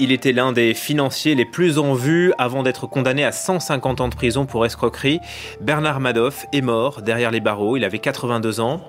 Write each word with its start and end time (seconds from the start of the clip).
Il 0.00 0.12
était 0.12 0.32
l'un 0.32 0.52
des 0.52 0.74
financiers 0.74 1.34
les 1.34 1.44
plus 1.44 1.78
en 1.78 1.92
vue 1.92 2.32
avant 2.38 2.62
d'être 2.62 2.86
condamné 2.86 3.24
à 3.24 3.32
150 3.32 4.00
ans 4.00 4.08
de 4.08 4.14
prison 4.14 4.46
pour 4.46 4.64
escroquerie. 4.64 5.18
Bernard 5.60 5.98
Madoff 5.98 6.46
est 6.52 6.60
mort 6.60 7.02
derrière 7.02 7.32
les 7.32 7.40
barreaux. 7.40 7.76
Il 7.76 7.84
avait 7.84 7.98
82 7.98 8.60
ans. 8.60 8.80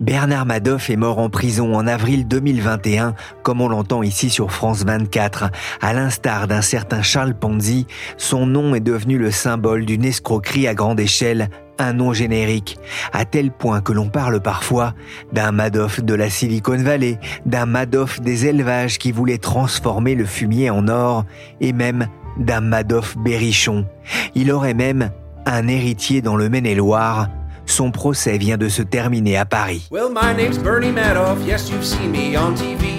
Bernard 0.00 0.44
Madoff 0.44 0.90
est 0.90 0.96
mort 0.96 1.18
en 1.18 1.30
prison 1.30 1.74
en 1.74 1.86
avril 1.86 2.28
2021, 2.28 3.14
comme 3.42 3.62
on 3.62 3.68
l'entend 3.68 4.02
ici 4.02 4.28
sur 4.28 4.52
France 4.52 4.84
24. 4.84 5.50
À 5.80 5.92
l'instar 5.94 6.46
d'un 6.46 6.62
certain 6.62 7.00
Charles 7.00 7.34
Ponzi, 7.34 7.86
son 8.18 8.44
nom 8.46 8.74
est 8.74 8.80
devenu 8.80 9.18
le 9.18 9.30
symbole 9.30 9.86
d'une 9.86 10.04
escroquerie 10.04 10.68
à 10.68 10.74
grande 10.74 11.00
échelle, 11.00 11.48
un 11.80 11.92
nom 11.92 12.12
générique, 12.12 12.78
à 13.12 13.24
tel 13.24 13.50
point 13.50 13.80
que 13.80 13.92
l'on 13.92 14.08
parle 14.08 14.40
parfois 14.40 14.94
d'un 15.32 15.50
Madoff 15.50 16.00
de 16.00 16.14
la 16.14 16.30
Silicon 16.30 16.76
Valley, 16.76 17.18
d'un 17.46 17.66
Madoff 17.66 18.20
des 18.20 18.46
élevages 18.46 18.98
qui 18.98 19.12
voulait 19.12 19.38
transformer 19.38 20.14
le 20.14 20.24
fumier 20.24 20.70
en 20.70 20.88
or, 20.88 21.24
et 21.60 21.72
même 21.72 22.06
d'un 22.38 22.60
Madoff 22.60 23.16
berrichon. 23.18 23.86
Il 24.34 24.52
aurait 24.52 24.74
même 24.74 25.10
un 25.46 25.66
héritier 25.68 26.22
dans 26.22 26.36
le 26.36 26.48
Maine-et-Loire, 26.48 27.28
son 27.66 27.90
procès 27.90 28.36
vient 28.36 28.58
de 28.58 28.68
se 28.68 28.82
terminer 28.82 29.36
à 29.36 29.44
Paris. 29.44 29.88
Well, 29.90 30.10
my 30.10 30.34
name's 30.36 30.58
Bernie 30.58 30.92
Madoff. 30.92 31.38
Yes, 31.46 31.70
you've 31.70 31.84
seen 31.84 32.12
me 32.12 32.36
on 32.36 32.54
TV. 32.54 32.90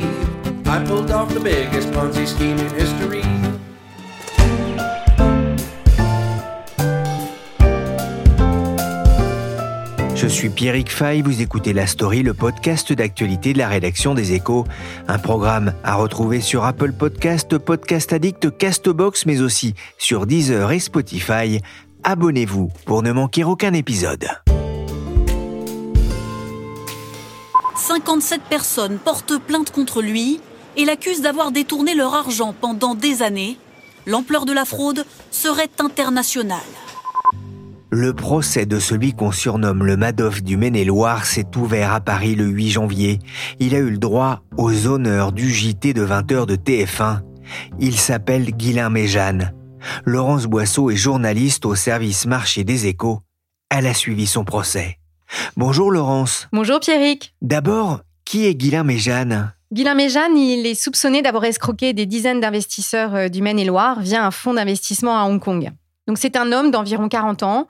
Je 10.22 10.28
suis 10.28 10.50
Pierrick 10.50 10.92
Fay, 10.92 11.24
vous 11.24 11.42
écoutez 11.42 11.74
La 11.74 11.88
Story, 11.88 12.22
le 12.22 12.36
podcast 12.36 12.94
d'actualité 12.94 13.54
de 13.54 13.58
la 13.58 13.68
rédaction 13.68 14.14
des 14.14 14.34
Échos. 14.34 14.66
Un 15.08 15.18
programme 15.18 15.74
à 15.84 15.96
retrouver 15.96 16.42
sur 16.42 16.64
Apple 16.64 16.92
Podcast, 16.92 17.58
Podcast 17.58 18.14
Addict, 18.14 18.56
Castbox, 18.56 19.26
mais 19.26 19.42
aussi 19.42 19.74
sur 19.98 20.28
Deezer 20.28 20.72
et 20.74 20.78
Spotify. 20.78 21.60
Abonnez-vous 22.04 22.70
pour 22.86 23.02
ne 23.02 23.12
manquer 23.12 23.44
aucun 23.44 23.74
épisode. 23.74 24.28
57 27.76 28.42
personnes 28.48 29.00
portent 29.00 29.40
plainte 29.40 29.72
contre 29.72 30.04
lui 30.04 30.40
et 30.78 30.86
l'accusent 30.86 31.24
d'avoir 31.24 31.52
détourné 31.52 31.96
leur 31.96 32.14
argent 32.14 32.54
pendant 32.54 32.94
des 32.94 33.24
années. 33.24 33.58
L'ampleur 34.06 34.46
de 34.46 34.54
la 34.54 34.66
fraude 34.66 35.04
serait 35.32 35.72
internationale. 35.80 36.60
Le 37.94 38.14
procès 38.14 38.66
de 38.66 38.80
celui 38.80 39.12
qu'on 39.12 39.34
surnomme 39.34 39.86
le 39.86 39.98
Madoff 39.98 40.42
du 40.42 40.56
Maine-et-Loire 40.56 41.26
s'est 41.26 41.58
ouvert 41.58 41.92
à 41.92 42.00
Paris 42.00 42.36
le 42.36 42.46
8 42.46 42.70
janvier. 42.70 43.20
Il 43.60 43.76
a 43.76 43.80
eu 43.80 43.90
le 43.90 43.98
droit 43.98 44.44
aux 44.56 44.88
honneurs 44.88 45.34
du 45.34 45.54
JT 45.54 45.94
de 45.94 46.06
20h 46.06 46.46
de 46.46 46.56
TF1. 46.56 47.20
Il 47.82 48.00
s'appelle 48.00 48.52
Guilain 48.52 48.90
Méjeanne. 48.90 49.54
Laurence 50.06 50.46
Boisseau 50.46 50.90
est 50.90 50.96
journaliste 50.96 51.66
au 51.66 51.76
service 51.76 52.26
marché 52.26 52.64
des 52.64 52.88
échos. 52.88 53.20
Elle 53.70 53.88
a 53.88 53.94
suivi 53.94 54.26
son 54.26 54.46
procès. 54.46 54.98
Bonjour 55.58 55.92
Laurence. 55.92 56.48
Bonjour 56.54 56.80
Pierrick. 56.80 57.34
D'abord, 57.42 58.04
qui 58.24 58.46
est 58.46 58.56
Guilain 58.56 58.86
Méjeanne 58.86 59.54
Guilain 59.74 59.96
Méjeanne, 59.96 60.38
il 60.38 60.66
est 60.66 60.76
soupçonné 60.76 61.22
d'avoir 61.22 61.44
escroqué 61.44 61.92
des 61.92 62.06
dizaines 62.06 62.40
d'investisseurs 62.40 63.16
euh, 63.16 63.28
du 63.28 63.42
Maine-et-Loire 63.42 64.00
via 64.00 64.26
un 64.26 64.32
fonds 64.32 64.54
d'investissement 64.54 65.20
à 65.20 65.26
Hong 65.26 65.42
Kong. 65.42 65.72
Donc 66.08 66.18
c'est 66.18 66.36
un 66.36 66.52
homme 66.52 66.72
d'environ 66.72 67.08
40 67.10 67.44
ans. 67.44 67.68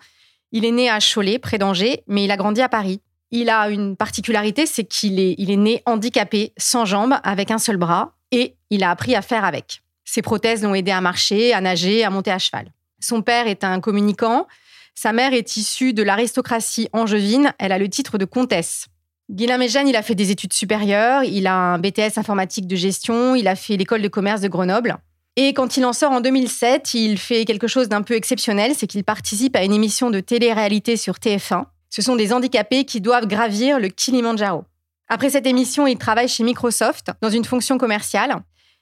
Il 0.52 0.66
est 0.66 0.72
né 0.72 0.90
à 0.90 1.00
Cholet, 1.00 1.40
près 1.40 1.58
d'Angers, 1.58 2.04
mais 2.08 2.26
il 2.26 2.32
a 2.32 2.38
grandi 2.38 2.62
à 2.62 2.70
Paris. 2.70 3.02
Il 3.32 3.50
a 3.50 3.70
une 3.70 3.96
particularité, 3.96 4.66
c'est 4.66 4.84
qu'il 4.84 5.20
est, 5.20 5.36
il 5.38 5.50
est 5.50 5.58
né 5.58 5.82
handicapé, 5.86 6.52
sans 6.58 6.86
jambes, 6.86 7.16
avec 7.24 7.52
un 7.52 7.58
seul 7.58 7.78
bras, 7.78 8.14
et 8.32 8.56
il 8.70 8.84
a 8.84 8.92
appris 8.92 9.16
à 9.16 9.22
faire 9.22 9.46
avec. 9.46 9.82
Ses 10.04 10.22
prothèses 10.22 10.64
l'ont 10.64 10.76
aidé 10.76 10.92
à 10.92 11.00
marcher, 11.00 11.54
à 11.54 11.62
nager, 11.62 12.04
à 12.04 12.10
monter 12.10 12.32
à 12.32 12.40
cheval. 12.40 12.72
Son 13.00 13.22
père 13.22 13.48
est 13.48 13.64
un 13.64 13.80
communicant. 13.80 14.48
Sa 14.94 15.14
mère 15.14 15.34
est 15.34 15.56
issue 15.56 15.94
de 15.94 16.04
l'aristocratie 16.04 16.90
angevine. 16.92 17.54
Elle 17.58 17.72
a 17.72 17.78
le 17.78 17.88
titre 17.88 18.18
de 18.18 18.26
comtesse. 18.26 18.88
Guilain 19.30 19.58
Méjeanne, 19.58 19.88
il 19.88 19.96
a 19.96 20.02
fait 20.02 20.16
des 20.16 20.30
études 20.30 20.52
supérieures. 20.52 21.24
Il 21.24 21.48
a 21.48 21.56
un 21.56 21.80
BTS 21.80 22.18
informatique 22.18 22.68
de 22.68 22.76
gestion. 22.76 23.36
Il 23.36 23.48
a 23.48 23.56
fait 23.56 23.78
l'école 23.78 24.02
de 24.02 24.10
commerce 24.10 24.42
de 24.42 24.50
Grenoble. 24.50 24.98
Et 25.38 25.54
quand 25.54 25.78
il 25.78 25.86
en 25.86 25.94
sort 25.94 26.12
en 26.12 26.20
2007, 26.20 26.94
il 26.94 27.18
fait 27.18 27.46
quelque 27.46 27.68
chose 27.68 27.88
d'un 27.88 28.02
peu 28.02 28.16
exceptionnel, 28.16 28.74
c'est 28.76 28.88
qu'il 28.88 29.04
participe 29.04 29.56
à 29.56 29.64
une 29.64 29.72
émission 29.72 30.10
de 30.10 30.20
télé-réalité 30.20 30.98
sur 30.98 31.16
TF1. 31.16 31.66
Ce 31.90 32.02
sont 32.02 32.18
des 32.18 32.34
handicapés 32.34 32.84
qui 32.84 33.00
doivent 33.00 33.28
gravir 33.28 33.80
le 33.80 33.88
Kilimanjaro. 33.88 34.66
Après 35.08 35.30
cette 35.30 35.48
émission, 35.48 35.88
il 35.88 35.98
travaille 35.98 36.28
chez 36.28 36.44
Microsoft 36.44 37.12
dans 37.22 37.30
une 37.30 37.46
fonction 37.46 37.78
commerciale. 37.78 38.36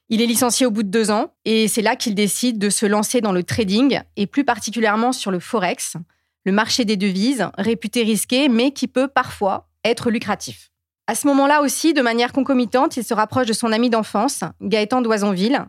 Il 0.10 0.22
est 0.22 0.28
licencié 0.28 0.66
au 0.66 0.72
bout 0.72 0.82
de 0.82 0.90
deux 0.90 1.12
ans 1.12 1.34
et 1.46 1.68
c'est 1.68 1.84
là 1.84 1.96
qu'il 1.96 2.16
décide 2.16 2.58
de 2.58 2.72
se 2.72 2.88
lancer 2.88 3.22
dans 3.22 3.32
le 3.32 3.44
trading 3.44 4.02
et 4.16 4.26
plus 4.26 4.44
particulièrement 4.44 5.12
sur 5.12 5.30
le 5.30 5.40
forex, 5.40 5.98
le 6.46 6.52
marché 6.52 6.84
des 6.84 6.98
devises, 6.98 7.48
réputé 7.58 8.02
risqué 8.02 8.50
mais 8.50 8.72
qui 8.72 8.88
peut 8.88 9.08
parfois 9.08 9.70
être 9.84 10.10
lucratif. 10.10 10.72
À 11.06 11.16
ce 11.16 11.28
moment-là 11.28 11.62
aussi, 11.62 11.94
de 11.94 12.02
manière 12.02 12.34
concomitante, 12.34 12.98
il 12.98 13.04
se 13.04 13.14
rapproche 13.14 13.48
de 13.48 13.54
son 13.54 13.72
ami 13.72 13.90
d'enfance, 13.90 14.44
Gaëtan 14.62 15.02
Doisonville, 15.02 15.66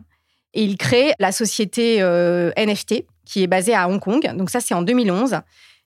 et 0.53 0.63
il 0.63 0.77
crée 0.77 1.13
la 1.19 1.31
société 1.31 2.01
euh, 2.01 2.51
NFT 2.57 3.05
qui 3.25 3.43
est 3.43 3.47
basée 3.47 3.73
à 3.73 3.87
Hong 3.87 3.99
Kong. 3.99 4.35
Donc 4.35 4.49
ça, 4.49 4.59
c'est 4.59 4.73
en 4.73 4.81
2011. 4.81 5.39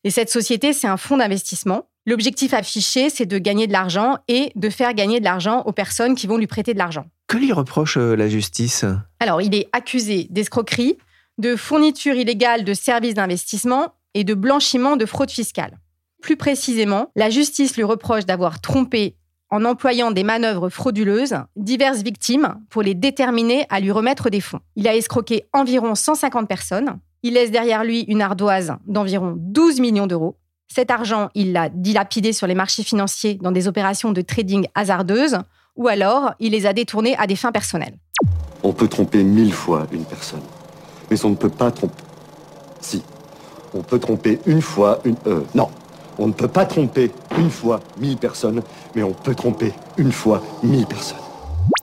Et 0.03 0.09
cette 0.09 0.29
société, 0.29 0.73
c'est 0.73 0.87
un 0.87 0.97
fonds 0.97 1.17
d'investissement. 1.17 1.87
L'objectif 2.05 2.53
affiché, 2.53 3.09
c'est 3.09 3.25
de 3.25 3.37
gagner 3.37 3.67
de 3.67 3.71
l'argent 3.71 4.17
et 4.27 4.51
de 4.55 4.69
faire 4.69 4.93
gagner 4.93 5.19
de 5.19 5.25
l'argent 5.25 5.63
aux 5.65 5.71
personnes 5.71 6.15
qui 6.15 6.27
vont 6.27 6.37
lui 6.37 6.47
prêter 6.47 6.73
de 6.73 6.79
l'argent. 6.79 7.05
Que 7.27 7.37
lui 7.37 7.51
reproche 7.51 7.97
euh, 7.97 8.15
la 8.15 8.29
justice? 8.29 8.85
Alors, 9.19 9.41
il 9.41 9.55
est 9.55 9.67
accusé 9.73 10.27
d'escroquerie, 10.29 10.97
de 11.37 11.55
fourniture 11.55 12.13
illégale 12.13 12.63
de 12.63 12.73
services 12.73 13.15
d'investissement 13.15 13.93
et 14.13 14.23
de 14.23 14.33
blanchiment 14.35 14.95
de 14.95 15.05
fraude 15.05 15.31
fiscale. 15.31 15.79
Plus 16.21 16.37
précisément, 16.37 17.11
la 17.15 17.29
justice 17.29 17.75
lui 17.75 17.83
reproche 17.83 18.25
d'avoir 18.25 18.61
trompé 18.61 19.15
en 19.49 19.65
employant 19.65 20.11
des 20.11 20.23
manœuvres 20.23 20.69
frauduleuses 20.69 21.35
diverses 21.55 22.01
victimes 22.01 22.55
pour 22.69 22.81
les 22.81 22.95
déterminer 22.95 23.65
à 23.69 23.79
lui 23.79 23.91
remettre 23.91 24.29
des 24.29 24.41
fonds. 24.41 24.59
Il 24.75 24.87
a 24.87 24.95
escroqué 24.95 25.45
environ 25.53 25.95
150 25.95 26.47
personnes. 26.47 26.99
Il 27.23 27.33
laisse 27.33 27.51
derrière 27.51 27.83
lui 27.83 28.01
une 28.01 28.21
ardoise 28.21 28.75
d'environ 28.87 29.35
12 29.37 29.79
millions 29.79 30.07
d'euros. 30.07 30.37
Cet 30.67 30.91
argent, 30.91 31.29
il 31.35 31.53
l'a 31.53 31.69
dilapidé 31.69 32.33
sur 32.33 32.47
les 32.47 32.55
marchés 32.55 32.83
financiers 32.83 33.35
dans 33.35 33.51
des 33.51 33.67
opérations 33.67 34.11
de 34.11 34.21
trading 34.21 34.67
hasardeuses 34.75 35.37
ou 35.75 35.87
alors 35.87 36.33
il 36.39 36.51
les 36.51 36.65
a 36.65 36.73
détournés 36.73 37.15
à 37.17 37.27
des 37.27 37.35
fins 37.35 37.51
personnelles. 37.51 37.97
On 38.63 38.73
peut 38.73 38.87
tromper 38.87 39.23
mille 39.23 39.53
fois 39.53 39.87
une 39.91 40.05
personne, 40.05 40.41
mais 41.09 41.23
on 41.23 41.29
ne 41.29 41.35
peut 41.35 41.49
pas 41.49 41.71
tromper. 41.71 42.03
Si, 42.79 43.03
on 43.73 43.81
peut 43.81 43.99
tromper 43.99 44.39
une 44.45 44.61
fois 44.61 44.99
une. 45.05 45.15
Euh, 45.27 45.41
non, 45.53 45.69
on 46.17 46.27
ne 46.27 46.33
peut 46.33 46.47
pas 46.47 46.65
tromper 46.65 47.11
une 47.37 47.49
fois 47.49 47.79
mille 47.97 48.17
personnes, 48.17 48.61
mais 48.95 49.03
on 49.03 49.13
peut 49.13 49.35
tromper 49.35 49.73
une 49.97 50.11
fois 50.11 50.41
mille 50.63 50.85
personnes. 50.85 51.19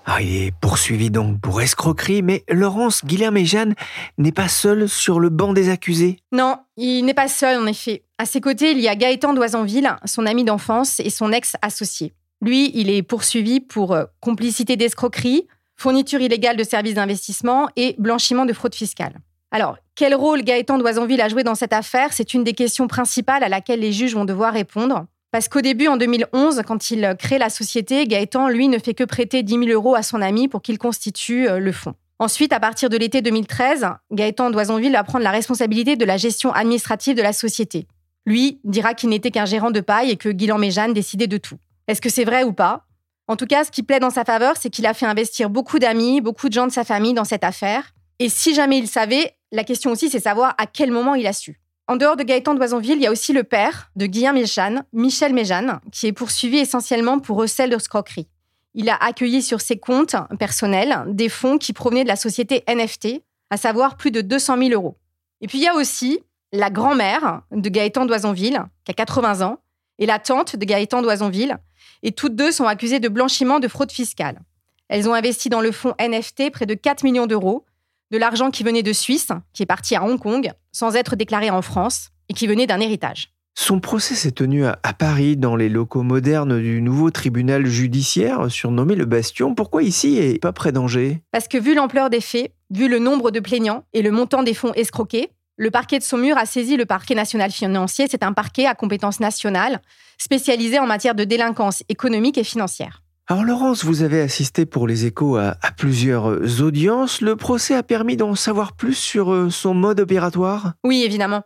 Ah, 0.05 0.21
il 0.21 0.47
est 0.47 0.53
poursuivi 0.61 1.11
donc 1.11 1.41
pour 1.41 1.63
escroquerie, 1.63 2.23
mais 2.23 2.45
Laurence 2.49 3.05
Guilherme 3.05 3.37
et 3.37 3.45
Jeanne 3.45 3.75
n'est 4.19 4.33
pas 4.33 4.49
seule 4.49 4.89
sur 4.89 5.21
le 5.21 5.29
banc 5.29 5.53
des 5.53 5.69
accusés. 5.69 6.19
Non, 6.33 6.57
il 6.77 7.05
n'est 7.05 7.15
pas 7.15 7.29
seul 7.29 7.59
en 7.59 7.67
effet. 7.67 8.05
À 8.19 8.27
ses 8.27 8.41
côtés, 8.41 8.73
il 8.73 8.81
y 8.81 8.89
a 8.89 8.97
Gaëtan 8.97 9.33
Doisanville, 9.33 9.97
son 10.05 10.27
ami 10.27 10.45
d'enfance 10.45 11.01
et 11.01 11.11
son 11.11 11.33
ex-associé. 11.33 12.15
Lui, 12.41 12.73
il 12.75 12.91
est 12.91 13.03
poursuivi 13.03 13.61
pour 13.61 13.93
euh, 13.93 14.05
complicité 14.21 14.77
d'escroquerie, 14.77 15.47
fourniture 15.77 16.21
illégale 16.21 16.57
de 16.57 16.65
services 16.65 16.95
d'investissement 16.95 17.69
et 17.77 17.95
blanchiment 17.99 18.45
de 18.45 18.53
fraude 18.53 18.75
fiscale. 18.75 19.15
Alors, 19.55 19.77
quel 19.95 20.15
rôle 20.15 20.43
Gaëtan 20.43 20.79
Doisanville 20.79 21.21
a 21.21 21.29
joué 21.29 21.45
dans 21.45 21.55
cette 21.55 21.75
affaire? 21.75 22.15
C'est 22.15 22.33
une 22.33 22.43
des 22.43 22.55
questions 22.55 22.89
principales 22.89 23.45
à 23.45 23.51
laquelle 23.51 23.81
les 23.81 23.93
juges 23.93 24.15
vont 24.15 24.25
devoir 24.25 24.55
répondre. 24.55 25.05
Parce 25.31 25.49
qu'au 25.49 25.61
début, 25.61 25.89
en 25.89 25.99
2011, 25.99 26.63
quand 26.67 26.91
il 26.91 27.15
crée 27.19 27.39
la 27.39 27.51
société, 27.51 28.07
Gaëtan, 28.07 28.49
lui, 28.49 28.69
ne 28.69 28.79
fait 28.79 28.95
que 28.95 29.05
prêter 29.05 29.43
10 29.43 29.53
000 29.53 29.65
euros 29.67 29.95
à 29.95 30.03
son 30.03 30.23
ami 30.23 30.49
pour 30.49 30.63
qu'il 30.63 30.79
constitue 30.79 31.49
euh, 31.49 31.59
le 31.59 31.71
fonds. 31.71 31.95
Ensuite, 32.19 32.55
à 32.55 32.61
partir 32.61 32.89
de 32.89 32.97
l'été 32.97 33.21
2013, 33.21 33.89
Gaëtan 34.11 34.51
Doisonville 34.51 34.93
va 34.93 35.05
prendre 35.05 35.25
la 35.25 35.31
responsabilité 35.31 35.97
de 35.97 36.05
la 36.07 36.17
gestion 36.17 36.51
administrative 36.53 37.15
de 37.15 37.23
la 37.23 37.35
société. 37.35 37.87
Lui 38.25 38.59
dira 38.65 38.95
qu'il 38.95 39.11
n'était 39.11 39.31
qu'un 39.31 39.45
gérant 39.45 39.71
de 39.71 39.81
paille 39.81 40.11
et 40.11 40.17
que 40.17 40.31
Guilain 40.31 40.57
Méjeanne 40.57 40.95
décidait 40.95 41.27
de 41.27 41.37
tout. 41.37 41.57
Est-ce 41.89 42.01
que 42.01 42.09
c'est 42.09 42.25
vrai 42.25 42.43
ou 42.43 42.55
pas? 42.55 42.87
En 43.29 43.37
tout 43.37 43.47
cas, 43.47 43.65
ce 43.65 43.71
qui 43.71 43.83
plaît 43.83 44.01
dans 44.01 44.11
sa 44.11 44.25
faveur, 44.25 44.55
c'est 44.59 44.71
qu'il 44.71 44.87
a 44.87 44.95
fait 44.95 45.07
investir 45.07 45.51
beaucoup 45.51 45.79
d'amis, 45.79 46.23
beaucoup 46.23 46.49
de 46.49 46.55
gens 46.55 46.67
de 46.67 46.73
sa 46.73 46.85
famille 46.85 47.13
dans 47.13 47.25
cette 47.25 47.45
affaire. 47.45 47.93
Et 48.23 48.29
si 48.29 48.55
jamais 48.55 48.79
il 48.79 48.87
savait, 48.87 49.35
la 49.51 49.65
question 49.65 49.91
aussi, 49.91 50.09
c'est 50.09 50.21
savoir 50.21 50.55
à 50.57 50.67
quel 50.67 50.93
moment 50.93 51.17
il 51.17 51.27
a 51.27 51.33
su. 51.33 51.59
En 51.89 51.97
dehors 51.97 52.15
de 52.15 52.23
Gaëtan 52.23 52.55
d'Oisonville, 52.55 52.99
il 52.99 53.03
y 53.03 53.09
a 53.09 53.11
aussi 53.11 53.33
le 53.33 53.43
père 53.43 53.91
de 53.97 54.07
Guillaume 54.07 54.37
Méjeanne, 54.37 54.85
Michel 54.93 55.35
Méjeanne, 55.35 55.81
qui 55.91 56.07
est 56.07 56.13
poursuivi 56.13 56.59
essentiellement 56.59 57.19
pour 57.19 57.37
recel 57.37 57.69
de 57.69 57.79
scroquerie. 57.79 58.29
Il 58.75 58.89
a 58.91 58.95
accueilli 58.95 59.43
sur 59.43 59.61
ses 59.61 59.77
comptes 59.77 60.15
personnels 60.39 61.03
des 61.09 61.29
fonds 61.29 61.59
qui 61.59 61.73
provenaient 61.73 62.05
de 62.05 62.09
la 62.09 62.15
société 62.15 62.63
NFT, 62.69 63.25
à 63.51 63.57
savoir 63.57 63.97
plus 63.97 64.13
de 64.13 64.21
200 64.21 64.57
000 64.57 64.71
euros. 64.71 64.97
Et 65.41 65.49
puis 65.49 65.59
il 65.59 65.65
y 65.65 65.69
a 65.69 65.75
aussi 65.75 66.21
la 66.53 66.71
grand-mère 66.71 67.43
de 67.51 67.69
Gaëtan 67.69 68.07
d'Oisonville, 68.07 68.63
qui 68.85 68.93
a 68.93 68.95
80 68.95 69.45
ans, 69.45 69.59
et 69.99 70.07
la 70.07 70.21
tante 70.21 70.55
de 70.55 70.65
Gaëtan 70.65 71.03
d'Oisonville, 71.03 71.59
et 72.05 72.13
toutes 72.13 72.37
deux 72.37 72.53
sont 72.53 72.67
accusées 72.67 73.01
de 73.01 73.09
blanchiment 73.09 73.59
de 73.59 73.67
fraude 73.67 73.91
fiscale. 73.91 74.43
Elles 74.89 75.09
ont 75.09 75.15
investi 75.15 75.49
dans 75.49 75.61
le 75.61 75.73
fonds 75.73 75.95
NFT 75.99 76.53
près 76.53 76.67
de 76.67 76.75
4 76.75 77.03
millions 77.03 77.27
d'euros, 77.27 77.65
de 78.13 78.19
l'argent 78.19 78.51
qui 78.51 78.63
venait 78.63 78.83
de 78.83 78.93
Suisse, 78.93 79.29
qui 79.55 79.63
est 79.63 79.67
parti 79.67 79.97
à 79.97 80.05
Hong 80.05 80.21
Kong, 80.21 80.53
sans 80.71 80.95
être 80.95 81.17
déclaré 81.17 81.51
en 81.51 81.63
France, 81.63 82.11
et 82.29 82.35
qui 82.35 82.47
venait 82.47 82.67
d'un 82.67 82.79
héritage. 82.79 83.33
Son 83.55 83.81
procès 83.81 84.15
s'est 84.15 84.33
tenu 84.33 84.65
à 84.65 84.77
Paris, 84.97 85.37
dans 85.37 85.57
les 85.57 85.69
locaux 85.69 86.03
modernes 86.03 86.61
du 86.61 86.81
nouveau 86.81 87.11
tribunal 87.11 87.67
judiciaire, 87.67 88.51
surnommé 88.51 88.95
le 88.95 89.05
Bastion. 89.05 89.55
Pourquoi 89.55 89.83
ici 89.83 90.17
et 90.19 90.39
pas 90.39 90.53
près 90.53 90.73
d'Angers? 90.73 91.23
Parce 91.33 91.49
que 91.49 91.59
vu 91.59 91.75
l'ampleur 91.75 92.09
des 92.09 92.21
faits, 92.21 92.53
vu 92.71 92.89
le 92.89 92.99
nombre 92.99 93.31
de 93.31 93.41
plaignants 93.41 93.85
et 93.93 94.03
le 94.03 94.11
montant 94.11 94.43
des 94.43 94.55
fonds 94.55 94.73
escroqués, 94.75 95.31
le 95.57 95.71
parquet 95.71 95.99
de 95.99 96.05
Saumur 96.05 96.39
a 96.39 96.47
saisi 96.47 96.77
le 96.77 96.87
parquet 96.87 97.15
national 97.15 97.51
financier. 97.51 98.07
C'est 98.11 98.23
un 98.23 98.33
parquet 98.33 98.67
à 98.67 98.75
compétence 98.75 99.21
nationale, 99.21 99.83
spécialisé 100.19 100.79
en 100.79 100.87
matière 100.87 101.15
de 101.15 101.25
délinquance 101.25 101.83
économique 101.91 102.39
et 102.39 102.45
financière. 102.45 103.02
Alors 103.29 103.45
Laurence, 103.45 103.85
vous 103.85 104.03
avez 104.03 104.21
assisté 104.21 104.67
pour 104.67 104.89
les 104.89 105.07
échos 105.07 105.37
à, 105.37 105.57
plusieurs 105.77 106.61
audiences. 106.61 107.21
Le 107.21 107.37
procès 107.37 107.75
a 107.75 107.85
permis 107.85 108.17
d'en 108.17 108.35
savoir 108.35 108.75
plus 108.75 108.95
sur 108.95 109.33
euh, 109.33 109.49
son 109.49 109.75
mode 109.75 110.01
opératoire? 110.01 110.73
Oui, 110.83 111.05
évidemment. 111.05 111.45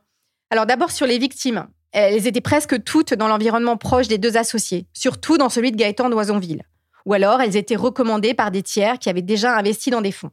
Alors 0.51 0.65
d'abord 0.65 0.91
sur 0.91 1.07
les 1.07 1.19
victimes. 1.19 1.67
Elles 1.93 2.27
étaient 2.27 2.41
presque 2.41 2.83
toutes 2.83 3.15
dans 3.15 3.29
l'environnement 3.29 3.77
proche 3.77 4.09
des 4.09 4.19
deux 4.19 4.37
associés, 4.37 4.87
surtout 4.95 5.37
dans 5.39 5.51
celui 5.51 5.71
de 5.71 5.77
Gaëtan 5.77 6.09
d'Oisonville. 6.09 6.63
Ou 7.05 7.13
alors 7.13 7.43
elles 7.43 7.57
étaient 7.57 7.77
recommandées 7.77 8.35
par 8.35 8.51
des 8.51 8.63
tiers 8.63 8.99
qui 8.99 9.11
avaient 9.11 9.23
déjà 9.23 9.57
investi 9.57 9.91
dans 9.91 10.01
des 10.01 10.13
fonds. 10.13 10.31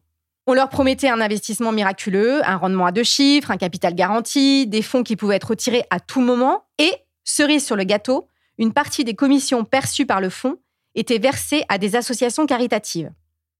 On 0.47 0.53
leur 0.53 0.69
promettait 0.69 1.09
un 1.09 1.21
investissement 1.21 1.71
miraculeux, 1.71 2.41
un 2.47 2.57
rendement 2.57 2.85
à 2.85 2.91
deux 2.91 3.03
chiffres, 3.03 3.51
un 3.51 3.57
capital 3.57 3.95
garanti, 3.95 4.65
des 4.67 4.81
fonds 4.81 5.03
qui 5.03 5.15
pouvaient 5.15 5.35
être 5.35 5.49
retirés 5.51 5.83
à 5.89 5.99
tout 5.99 6.21
moment 6.21 6.65
et, 6.79 6.91
cerise 7.23 7.65
sur 7.65 7.75
le 7.75 7.83
gâteau, 7.83 8.27
une 8.57 8.73
partie 8.73 9.03
des 9.03 9.13
commissions 9.13 9.65
perçues 9.65 10.05
par 10.05 10.21
le 10.21 10.29
fonds 10.29 10.57
était 10.95 11.19
versée 11.19 11.63
à 11.69 11.77
des 11.77 11.95
associations 11.95 12.45
caritatives. 12.45 13.11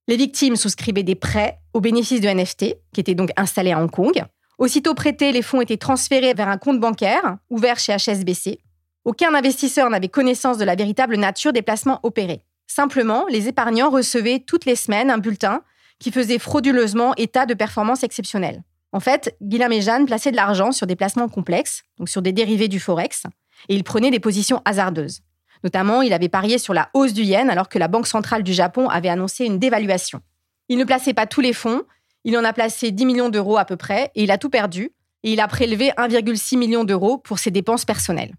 Les 0.08 0.18
victimes 0.18 0.56
souscrivaient 0.56 1.04
des 1.04 1.16
prêts 1.16 1.60
au 1.74 1.80
bénéfice 1.80 2.22
de 2.22 2.28
NFT, 2.28 2.76
qui 2.94 3.00
étaient 3.00 3.16
donc 3.16 3.30
installés 3.38 3.72
à 3.72 3.80
Hong 3.80 3.90
Kong. 3.90 4.24
Aussitôt 4.58 4.94
prêtés, 4.94 5.32
les 5.32 5.42
fonds 5.42 5.62
étaient 5.62 5.78
transférés 5.78 6.34
vers 6.34 6.50
un 6.50 6.58
compte 6.58 6.80
bancaire 6.80 7.38
ouvert 7.50 7.80
chez 7.80 7.96
HSBC. 7.96 8.60
Aucun 9.06 9.34
investisseur 9.34 9.90
n'avait 9.90 10.10
connaissance 10.10 10.58
de 10.58 10.66
la 10.66 10.76
véritable 10.76 11.16
nature 11.18 11.54
des 11.54 11.62
placements 11.62 12.00
opérés. 12.04 12.46
Simplement, 12.68 13.26
les 13.30 13.48
épargnants 13.48 13.90
recevaient 13.90 14.40
toutes 14.40 14.66
les 14.66 14.76
semaines 14.76 15.10
un 15.10 15.18
bulletin 15.18 15.62
qui 16.00 16.12
faisait 16.12 16.40
frauduleusement 16.40 17.14
état 17.16 17.46
de 17.46 17.54
performances 17.54 18.04
exceptionnelles. 18.04 18.64
En 18.92 19.00
fait, 19.00 19.36
Guillaume 19.42 19.72
et 19.72 19.82
Jeanne 19.82 20.06
plaçaient 20.06 20.32
de 20.32 20.36
l'argent 20.36 20.72
sur 20.72 20.86
des 20.86 20.96
placements 20.96 21.30
complexes, 21.30 21.84
donc 21.98 22.10
sur 22.10 22.22
des 22.22 22.32
dérivés 22.32 22.68
du 22.68 22.80
Forex, 22.80 23.24
et 23.70 23.76
ils 23.76 23.84
prenaient 23.84 24.12
des 24.12 24.20
positions 24.20 24.62
hasardeuses. 24.66 25.22
Notamment, 25.64 26.02
il 26.02 26.14
avait 26.14 26.30
parié 26.30 26.58
sur 26.58 26.74
la 26.74 26.90
hausse 26.94 27.14
du 27.14 27.24
yen 27.24 27.50
alors 27.50 27.70
que 27.70 27.80
la 27.80 27.88
Banque 27.88 28.08
centrale 28.08 28.44
du 28.44 28.54
Japon 28.54 28.90
avait 28.90 29.10
annoncé 29.10 29.46
une 29.46 29.60
dévaluation. 29.60 30.22
Il 30.70 30.78
ne 30.78 30.84
plaçait 30.84 31.14
pas 31.14 31.26
tous 31.26 31.42
les 31.42 31.54
fonds, 31.54 31.84
il 32.26 32.38
en 32.38 32.44
a 32.44 32.54
placé 32.54 32.92
10 32.92 33.06
millions 33.06 33.30
d'euros 33.30 33.58
à 33.58 33.66
peu 33.66 33.76
près, 33.76 34.12
et 34.16 34.24
il 34.24 34.32
a 34.32 34.38
tout 34.38 34.50
perdu, 34.50 34.92
et 35.24 35.34
il 35.34 35.40
a 35.40 35.48
prélevé 35.48 35.92
1,6 35.98 36.58
million 36.58 36.84
d'euros 36.84 37.18
pour 37.18 37.40
ses 37.40 37.52
dépenses 37.52 37.86
personnelles. 37.86 38.34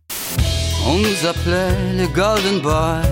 On 0.86 0.98
nous 0.98 1.26
appelait 1.26 1.94
les 1.96 2.08
Golden 2.08 2.60
Boys, 2.60 3.02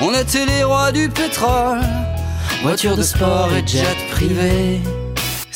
on 0.00 0.12
était 0.14 0.46
les 0.46 0.64
rois 0.64 0.92
du 0.92 1.08
pétrole, 1.08 1.80
voitures 2.62 2.96
de 2.96 3.02
sport 3.02 3.50
et 3.52 3.66
jet 3.66 3.96
privé. 4.10 4.80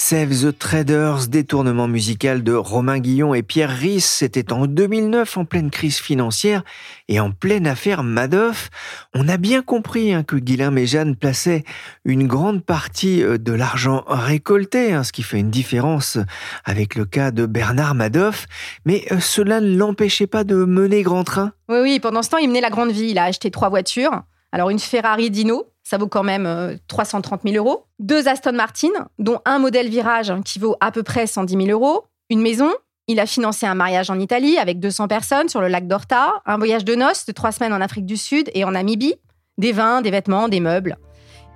Save 0.02 0.30
the 0.30 0.58
Traders, 0.58 1.28
détournement 1.28 1.86
musical 1.86 2.42
de 2.42 2.54
Romain 2.54 3.00
Guillon 3.00 3.34
et 3.34 3.42
Pierre 3.42 3.68
Risse, 3.68 4.10
c'était 4.10 4.50
en 4.50 4.66
2009 4.66 5.36
en 5.36 5.44
pleine 5.44 5.70
crise 5.70 5.98
financière 5.98 6.64
et 7.08 7.20
en 7.20 7.32
pleine 7.32 7.66
affaire 7.66 8.02
Madoff. 8.02 8.70
On 9.14 9.28
a 9.28 9.36
bien 9.36 9.60
compris 9.60 10.14
hein, 10.14 10.22
que 10.22 10.36
Guilain 10.36 10.74
et 10.76 10.86
Jeanne 10.86 11.16
plaçaient 11.16 11.64
une 12.06 12.26
grande 12.26 12.64
partie 12.64 13.22
euh, 13.22 13.36
de 13.36 13.52
l'argent 13.52 14.02
récolté, 14.08 14.94
hein, 14.94 15.04
ce 15.04 15.12
qui 15.12 15.22
fait 15.22 15.38
une 15.38 15.50
différence 15.50 16.16
avec 16.64 16.94
le 16.94 17.04
cas 17.04 17.30
de 17.30 17.44
Bernard 17.44 17.94
Madoff, 17.94 18.46
mais 18.86 19.04
euh, 19.12 19.20
cela 19.20 19.60
ne 19.60 19.76
l'empêchait 19.76 20.26
pas 20.26 20.44
de 20.44 20.64
mener 20.64 21.02
grand 21.02 21.24
train? 21.24 21.52
Oui, 21.68 21.78
oui, 21.82 22.00
pendant 22.00 22.22
ce 22.22 22.30
temps, 22.30 22.38
il 22.38 22.48
menait 22.48 22.62
la 22.62 22.70
grande 22.70 22.90
vie. 22.90 23.10
Il 23.10 23.18
a 23.18 23.24
acheté 23.24 23.50
trois 23.50 23.68
voitures. 23.68 24.22
Alors 24.50 24.70
une 24.70 24.78
Ferrari 24.78 25.30
Dino, 25.30 25.66
ça 25.90 25.98
vaut 25.98 26.06
quand 26.06 26.22
même 26.22 26.78
330 26.86 27.40
000 27.44 27.56
euros. 27.56 27.86
Deux 27.98 28.28
Aston 28.28 28.52
Martin, 28.52 28.90
dont 29.18 29.40
un 29.44 29.58
modèle 29.58 29.88
virage 29.88 30.32
qui 30.44 30.60
vaut 30.60 30.76
à 30.78 30.92
peu 30.92 31.02
près 31.02 31.26
110 31.26 31.66
000 31.66 31.68
euros. 31.70 32.04
Une 32.30 32.40
maison. 32.40 32.70
Il 33.08 33.18
a 33.18 33.26
financé 33.26 33.66
un 33.66 33.74
mariage 33.74 34.08
en 34.08 34.20
Italie 34.20 34.56
avec 34.56 34.78
200 34.78 35.08
personnes 35.08 35.48
sur 35.48 35.60
le 35.60 35.66
lac 35.66 35.88
d'Orta. 35.88 36.42
Un 36.46 36.58
voyage 36.58 36.84
de 36.84 36.94
noces 36.94 37.26
de 37.26 37.32
trois 37.32 37.50
semaines 37.50 37.72
en 37.72 37.80
Afrique 37.80 38.06
du 38.06 38.16
Sud 38.16 38.52
et 38.54 38.62
en 38.62 38.70
Namibie. 38.70 39.16
Des 39.58 39.72
vins, 39.72 40.00
des 40.00 40.12
vêtements, 40.12 40.46
des 40.46 40.60
meubles. 40.60 40.96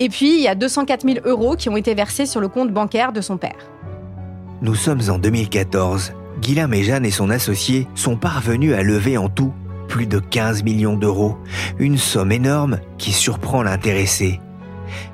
Et 0.01 0.09
puis, 0.09 0.35
il 0.35 0.41
y 0.41 0.49
a 0.49 0.57
204 0.57 1.07
000 1.07 1.19
euros 1.27 1.55
qui 1.55 1.69
ont 1.69 1.77
été 1.77 1.95
versés 1.95 2.27
sur 2.27 2.41
le 2.41 2.49
compte 2.49 2.73
bancaire 2.73 3.13
de 3.13 3.21
son 3.21 3.37
père. 3.37 3.71
Nous 4.63 4.75
sommes 4.75 5.03
en 5.11 5.19
2014. 5.19 6.13
Guillaume 6.41 6.75
et 6.75 6.83
Jeanne 6.83 7.07
et 7.07 7.13
son 7.13 7.31
associé 7.31 7.87
sont 7.95 8.17
parvenus 8.17 8.75
à 8.75 8.83
lever 8.83 9.17
en 9.17 9.29
tout 9.29 9.55
plus 9.95 10.09
de 10.09 10.19
15 10.19 10.65
millions 10.65 10.97
d'euros, 10.97 11.39
une 11.79 11.99
somme 11.99 12.33
énorme 12.33 12.81
qui 12.99 13.13
surprend 13.13 13.63
l'intéressé. 13.63 14.41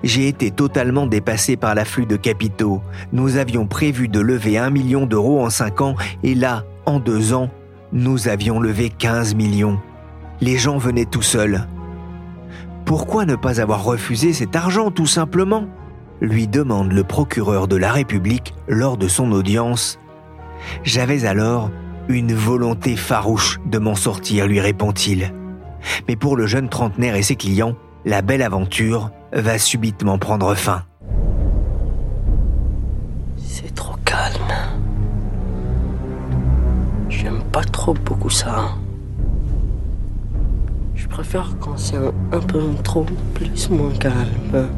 J'ai 0.03 0.27
été 0.27 0.51
totalement 0.51 1.07
dépassé 1.07 1.59
par 1.59 1.75
l'afflux 1.75 2.07
de 2.07 2.17
capitaux. 2.17 2.81
Nous 3.13 3.37
avions 3.37 3.67
prévu 3.67 4.09
de 4.09 4.21
lever 4.21 4.57
1 4.57 4.71
million 4.71 5.05
d'euros 5.05 5.45
en 5.45 5.51
5 5.51 5.83
ans 5.83 5.97
et 6.23 6.35
là, 6.35 6.65
en 6.87 6.99
2 6.99 7.35
ans, 7.35 7.51
nous 7.93 8.29
avions 8.29 8.59
levé 8.59 8.89
15 8.89 9.35
millions. 9.35 9.79
Les 10.41 10.57
gens 10.57 10.79
venaient 10.79 11.05
tout 11.05 11.21
seuls. 11.21 11.69
Pourquoi 12.87 13.27
ne 13.27 13.37
pas 13.37 13.61
avoir 13.61 13.85
refusé 13.85 14.33
cet 14.33 14.57
argent 14.57 14.91
tout 14.91 15.07
simplement? 15.07 15.67
lui 16.23 16.49
demande 16.49 16.93
le 16.93 17.05
procureur 17.05 17.69
de 17.69 17.77
la 17.77 17.93
République 17.93 18.55
lors 18.67 18.97
de 18.97 19.09
son 19.09 19.31
audience. 19.33 19.99
J'avais 20.85 21.27
alors 21.27 21.71
une 22.09 22.35
volonté 22.35 22.97
farouche 22.97 23.61
de 23.67 23.79
m'en 23.79 23.95
sortir, 23.95 24.47
lui 24.47 24.61
répond-il. 24.61 25.33
Mais 26.09 26.17
pour 26.17 26.37
le 26.37 26.47
jeune 26.47 26.69
trentenaire 26.69 27.15
et 27.15 27.23
ses 27.23 27.37
clients, 27.37 27.77
la 28.05 28.23
belle 28.23 28.43
aventure 28.43 29.11
va 29.33 29.59
subitement 29.59 30.19
prendre 30.19 30.55
fin. 30.55 30.85
C'est 33.37 33.75
trop 33.75 33.97
calme. 34.05 34.55
J'aime 37.09 37.43
pas 37.53 37.65
trop 37.65 37.95
beaucoup 37.95 38.31
ça. 38.31 38.75
Je 40.95 41.07
préfère 41.09 41.55
quand 41.61 41.77
c'est 41.77 41.97
un, 41.97 42.13
un 42.33 42.41
peu 42.41 42.63
trop 42.83 43.07
plus 43.35 43.71
moins 43.71 43.93
calme. 43.99 44.69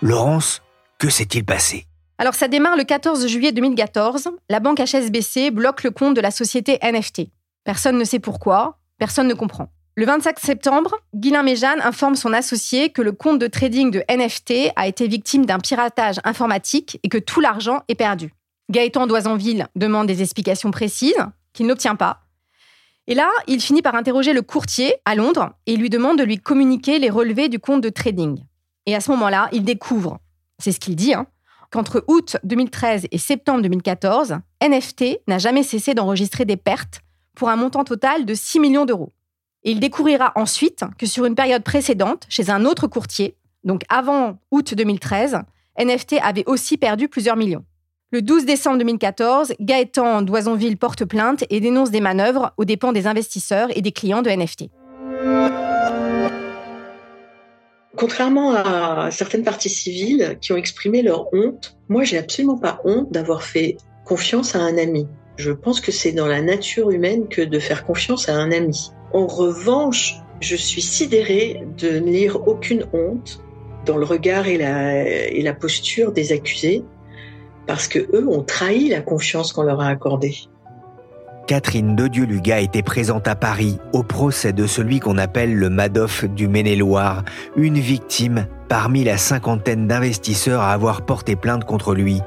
Laurence, 0.00 0.62
que 0.98 1.08
s'est-il 1.08 1.44
passé? 1.44 1.86
Alors 2.22 2.34
ça 2.34 2.46
démarre 2.46 2.76
le 2.76 2.84
14 2.84 3.26
juillet 3.26 3.50
2014. 3.50 4.30
La 4.48 4.60
banque 4.60 4.78
HSBC 4.78 5.50
bloque 5.50 5.82
le 5.82 5.90
compte 5.90 6.14
de 6.14 6.20
la 6.20 6.30
société 6.30 6.78
NFT. 6.80 7.22
Personne 7.64 7.98
ne 7.98 8.04
sait 8.04 8.20
pourquoi, 8.20 8.78
personne 8.96 9.26
ne 9.26 9.34
comprend. 9.34 9.70
Le 9.96 10.06
25 10.06 10.38
septembre, 10.38 10.94
Guilain 11.16 11.42
Méjeanne 11.42 11.80
informe 11.80 12.14
son 12.14 12.32
associé 12.32 12.90
que 12.90 13.02
le 13.02 13.10
compte 13.10 13.40
de 13.40 13.48
trading 13.48 13.90
de 13.90 14.04
NFT 14.08 14.70
a 14.76 14.86
été 14.86 15.08
victime 15.08 15.46
d'un 15.46 15.58
piratage 15.58 16.20
informatique 16.22 17.00
et 17.02 17.08
que 17.08 17.18
tout 17.18 17.40
l'argent 17.40 17.82
est 17.88 17.96
perdu. 17.96 18.32
Gaëtan 18.70 19.08
Doisanville 19.08 19.66
demande 19.74 20.06
des 20.06 20.22
explications 20.22 20.70
précises, 20.70 21.26
qu'il 21.52 21.66
n'obtient 21.66 21.96
pas. 21.96 22.20
Et 23.08 23.16
là, 23.16 23.30
il 23.48 23.60
finit 23.60 23.82
par 23.82 23.96
interroger 23.96 24.32
le 24.32 24.42
courtier 24.42 24.94
à 25.06 25.16
Londres 25.16 25.50
et 25.66 25.76
lui 25.76 25.90
demande 25.90 26.18
de 26.18 26.24
lui 26.24 26.38
communiquer 26.38 27.00
les 27.00 27.10
relevés 27.10 27.48
du 27.48 27.58
compte 27.58 27.80
de 27.80 27.88
trading. 27.88 28.44
Et 28.86 28.94
à 28.94 29.00
ce 29.00 29.10
moment-là, 29.10 29.48
il 29.50 29.64
découvre, 29.64 30.20
c'est 30.60 30.70
ce 30.70 30.78
qu'il 30.78 30.94
dit, 30.94 31.14
hein, 31.14 31.26
qu'entre 31.72 32.04
août 32.06 32.36
2013 32.44 33.08
et 33.10 33.18
septembre 33.18 33.62
2014, 33.62 34.36
NFT 34.62 35.20
n'a 35.26 35.38
jamais 35.38 35.64
cessé 35.64 35.94
d'enregistrer 35.94 36.44
des 36.44 36.56
pertes 36.56 37.00
pour 37.34 37.48
un 37.48 37.56
montant 37.56 37.82
total 37.82 38.26
de 38.26 38.34
6 38.34 38.60
millions 38.60 38.84
d'euros. 38.84 39.10
Et 39.64 39.72
il 39.72 39.80
découvrira 39.80 40.32
ensuite 40.36 40.84
que 40.98 41.06
sur 41.06 41.24
une 41.24 41.34
période 41.34 41.64
précédente, 41.64 42.26
chez 42.28 42.50
un 42.50 42.64
autre 42.64 42.86
courtier, 42.86 43.36
donc 43.64 43.82
avant 43.88 44.38
août 44.50 44.74
2013, 44.74 45.40
NFT 45.78 46.16
avait 46.22 46.44
aussi 46.46 46.76
perdu 46.76 47.08
plusieurs 47.08 47.36
millions. 47.36 47.64
Le 48.10 48.20
12 48.20 48.44
décembre 48.44 48.76
2014, 48.78 49.54
Gaëtan 49.58 50.20
d'Oisonville 50.20 50.76
porte 50.76 51.06
plainte 51.06 51.44
et 51.48 51.60
dénonce 51.60 51.90
des 51.90 52.02
manœuvres 52.02 52.52
aux 52.58 52.66
dépens 52.66 52.92
des 52.92 53.06
investisseurs 53.06 53.74
et 53.74 53.80
des 53.80 53.92
clients 53.92 54.20
de 54.20 54.28
NFT. 54.28 54.64
Contrairement 57.96 58.54
à 58.54 59.10
certaines 59.10 59.44
parties 59.44 59.68
civiles 59.68 60.38
qui 60.40 60.52
ont 60.52 60.56
exprimé 60.56 61.02
leur 61.02 61.32
honte, 61.34 61.76
moi 61.88 62.04
j'ai 62.04 62.18
absolument 62.18 62.56
pas 62.56 62.80
honte 62.84 63.12
d'avoir 63.12 63.42
fait 63.42 63.76
confiance 64.04 64.54
à 64.56 64.60
un 64.60 64.78
ami. 64.78 65.06
Je 65.36 65.52
pense 65.52 65.80
que 65.80 65.92
c'est 65.92 66.12
dans 66.12 66.26
la 66.26 66.40
nature 66.40 66.90
humaine 66.90 67.28
que 67.28 67.42
de 67.42 67.58
faire 67.58 67.84
confiance 67.84 68.28
à 68.28 68.34
un 68.34 68.50
ami. 68.50 68.92
En 69.12 69.26
revanche, 69.26 70.16
je 70.40 70.56
suis 70.56 70.82
sidérée 70.82 71.64
de 71.78 71.98
ne 71.98 72.10
lire 72.10 72.48
aucune 72.48 72.86
honte 72.92 73.42
dans 73.84 73.96
le 73.96 74.04
regard 74.04 74.46
et 74.46 74.56
la, 74.56 75.06
et 75.08 75.42
la 75.42 75.54
posture 75.54 76.12
des 76.12 76.32
accusés, 76.32 76.84
parce 77.66 77.88
que 77.88 77.98
eux 77.98 78.26
ont 78.28 78.42
trahi 78.42 78.88
la 78.88 79.00
confiance 79.00 79.52
qu'on 79.52 79.62
leur 79.62 79.80
a 79.80 79.88
accordée. 79.88 80.34
Catherine 81.52 81.94
Dodieu-Luga 81.94 82.60
était 82.60 82.82
présente 82.82 83.28
à 83.28 83.36
Paris 83.36 83.78
au 83.92 84.02
procès 84.02 84.54
de 84.54 84.66
celui 84.66 85.00
qu'on 85.00 85.18
appelle 85.18 85.54
le 85.54 85.68
Madoff 85.68 86.24
du 86.24 86.48
Maine-et-Loire, 86.48 87.24
une 87.56 87.78
victime 87.78 88.46
parmi 88.70 89.04
la 89.04 89.18
cinquantaine 89.18 89.86
d'investisseurs 89.86 90.62
à 90.62 90.72
avoir 90.72 91.04
porté 91.04 91.36
plainte 91.36 91.66
contre 91.66 91.94
lui. 91.94 92.22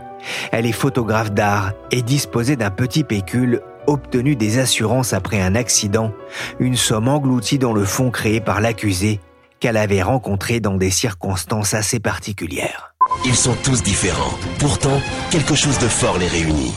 Elle 0.52 0.68
est 0.68 0.72
photographe 0.72 1.32
d'art 1.32 1.74
et 1.90 2.04
disposait 2.04 2.56
d'un 2.56 2.70
petit 2.70 3.04
pécule 3.04 3.62
obtenu 3.88 4.36
des 4.36 4.60
assurances 4.60 5.12
après 5.12 5.42
un 5.42 5.56
accident, 5.56 6.14
une 6.60 6.76
somme 6.76 7.08
engloutie 7.08 7.58
dans 7.58 7.74
le 7.74 7.84
fonds 7.84 8.12
créé 8.12 8.42
par 8.42 8.62
l'accusé 8.62 9.22
qu'elle 9.60 9.78
avait 9.78 10.04
rencontré 10.04 10.60
dans 10.60 10.78
des 10.78 10.92
circonstances 10.92 11.74
assez 11.74 12.00
particulières. 12.00 12.94
Ils 13.26 13.36
sont 13.36 13.56
tous 13.64 13.82
différents. 13.82 14.38
Pourtant, 14.60 15.02
quelque 15.32 15.56
chose 15.56 15.80
de 15.80 15.88
fort 15.88 16.20
les 16.20 16.28
réunit. 16.28 16.76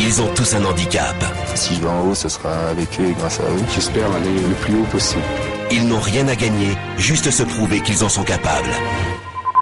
Ils 0.00 0.22
ont 0.22 0.32
tous 0.32 0.54
un 0.54 0.64
handicap. 0.64 1.16
Si 1.56 1.74
je 1.74 1.80
vais 1.80 1.88
en 1.88 2.08
haut, 2.08 2.14
ce 2.14 2.28
sera 2.28 2.68
avec 2.68 2.88
eux 3.00 3.10
et 3.10 3.14
grâce 3.14 3.40
à 3.40 3.42
eux. 3.42 3.64
J'espère 3.74 4.08
aller 4.12 4.30
le 4.30 4.54
plus 4.62 4.76
haut 4.76 4.86
possible. 4.92 5.24
Ils 5.72 5.88
n'ont 5.88 5.98
rien 5.98 6.28
à 6.28 6.36
gagner, 6.36 6.68
juste 6.96 7.28
se 7.32 7.42
prouver 7.42 7.80
qu'ils 7.80 8.04
en 8.04 8.08
sont 8.08 8.22
capables. 8.22 8.70